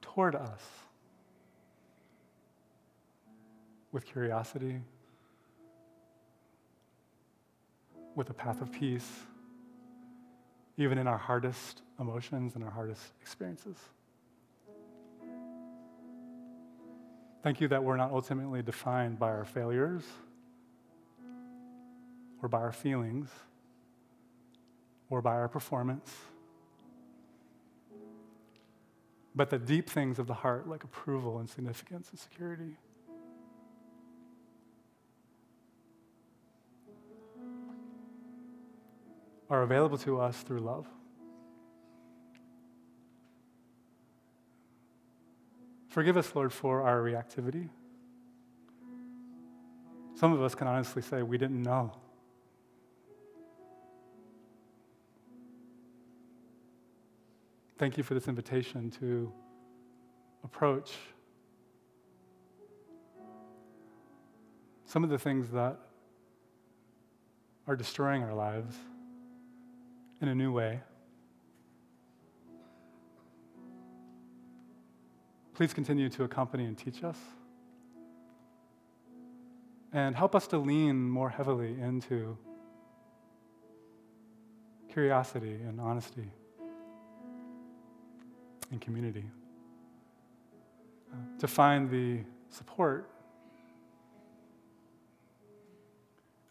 toward 0.00 0.36
us 0.36 0.62
with 3.90 4.06
curiosity, 4.06 4.80
with 8.14 8.30
a 8.30 8.32
path 8.32 8.60
of 8.60 8.70
peace, 8.70 9.10
even 10.76 10.96
in 10.96 11.08
our 11.08 11.18
hardest 11.18 11.82
emotions 11.98 12.54
and 12.54 12.62
our 12.62 12.70
hardest 12.70 13.02
experiences. 13.20 13.76
Thank 17.42 17.60
you 17.60 17.66
that 17.66 17.82
we're 17.82 17.96
not 17.96 18.12
ultimately 18.12 18.62
defined 18.62 19.18
by 19.18 19.30
our 19.30 19.44
failures 19.44 20.04
or 22.40 22.48
by 22.48 22.58
our 22.58 22.72
feelings 22.72 23.28
or 25.10 25.20
by 25.20 25.34
our 25.34 25.48
performance, 25.48 26.08
but 29.34 29.50
the 29.50 29.58
deep 29.58 29.90
things 29.90 30.18
of 30.18 30.26
the 30.26 30.34
heart, 30.34 30.68
like 30.68 30.84
approval 30.84 31.38
and 31.38 31.50
significance 31.50 32.08
and 32.10 32.18
security. 32.18 32.76
Are 39.50 39.62
available 39.62 39.98
to 39.98 40.20
us 40.20 40.42
through 40.42 40.60
love. 40.60 40.86
Forgive 45.88 46.16
us, 46.16 46.32
Lord, 46.36 46.52
for 46.52 46.82
our 46.82 47.00
reactivity. 47.00 47.68
Some 50.14 50.32
of 50.32 50.40
us 50.40 50.54
can 50.54 50.68
honestly 50.68 51.02
say 51.02 51.22
we 51.22 51.36
didn't 51.36 51.62
know. 51.62 51.92
Thank 57.80 57.96
you 57.96 58.02
for 58.02 58.12
this 58.12 58.28
invitation 58.28 58.90
to 59.00 59.32
approach 60.44 60.92
some 64.84 65.02
of 65.02 65.08
the 65.08 65.18
things 65.18 65.48
that 65.52 65.78
are 67.66 67.76
destroying 67.76 68.22
our 68.22 68.34
lives 68.34 68.76
in 70.20 70.28
a 70.28 70.34
new 70.34 70.52
way. 70.52 70.80
Please 75.54 75.72
continue 75.72 76.10
to 76.10 76.24
accompany 76.24 76.66
and 76.66 76.76
teach 76.76 77.02
us. 77.02 77.16
And 79.94 80.14
help 80.14 80.34
us 80.34 80.46
to 80.48 80.58
lean 80.58 81.08
more 81.08 81.30
heavily 81.30 81.80
into 81.80 82.36
curiosity 84.90 85.54
and 85.54 85.80
honesty 85.80 86.30
and 88.70 88.80
community. 88.80 89.24
To 91.40 91.48
find 91.48 91.90
the 91.90 92.20
support 92.50 93.10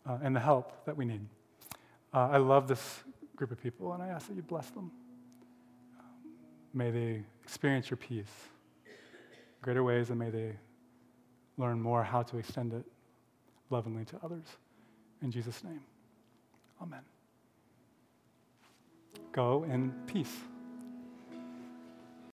uh, 0.08 0.18
and 0.22 0.36
the 0.36 0.40
help 0.40 0.86
that 0.86 0.98
we 0.98 1.06
need. 1.06 1.22
Uh, 2.14 2.30
I 2.32 2.38
love 2.38 2.68
this 2.68 3.04
group 3.36 3.52
of 3.52 3.62
people, 3.62 3.94
and 3.94 4.02
I 4.02 4.08
ask 4.08 4.28
that 4.28 4.36
you 4.36 4.42
bless 4.42 4.70
them. 4.72 4.92
Um, 6.00 6.06
may 6.74 6.92
they 6.92 7.24
experience 7.44 7.90
your 7.90 7.98
peace 7.98 8.26
in 8.86 8.92
greater 9.62 9.84
ways, 9.84 10.10
and 10.10 10.20
may 10.20 10.30
they 10.30 10.54
learn 11.58 11.80
more 11.80 12.04
how 12.04 12.24
to 12.24 12.38
extend 12.38 12.74
it 12.74 12.84
lovingly 13.70 14.06
to 14.06 14.20
others. 14.24 14.46
In 15.22 15.32
Jesus' 15.32 15.64
name, 15.64 15.82
amen. 16.82 17.02
Go 19.32 19.64
in 19.70 19.94
peace. 20.08 20.36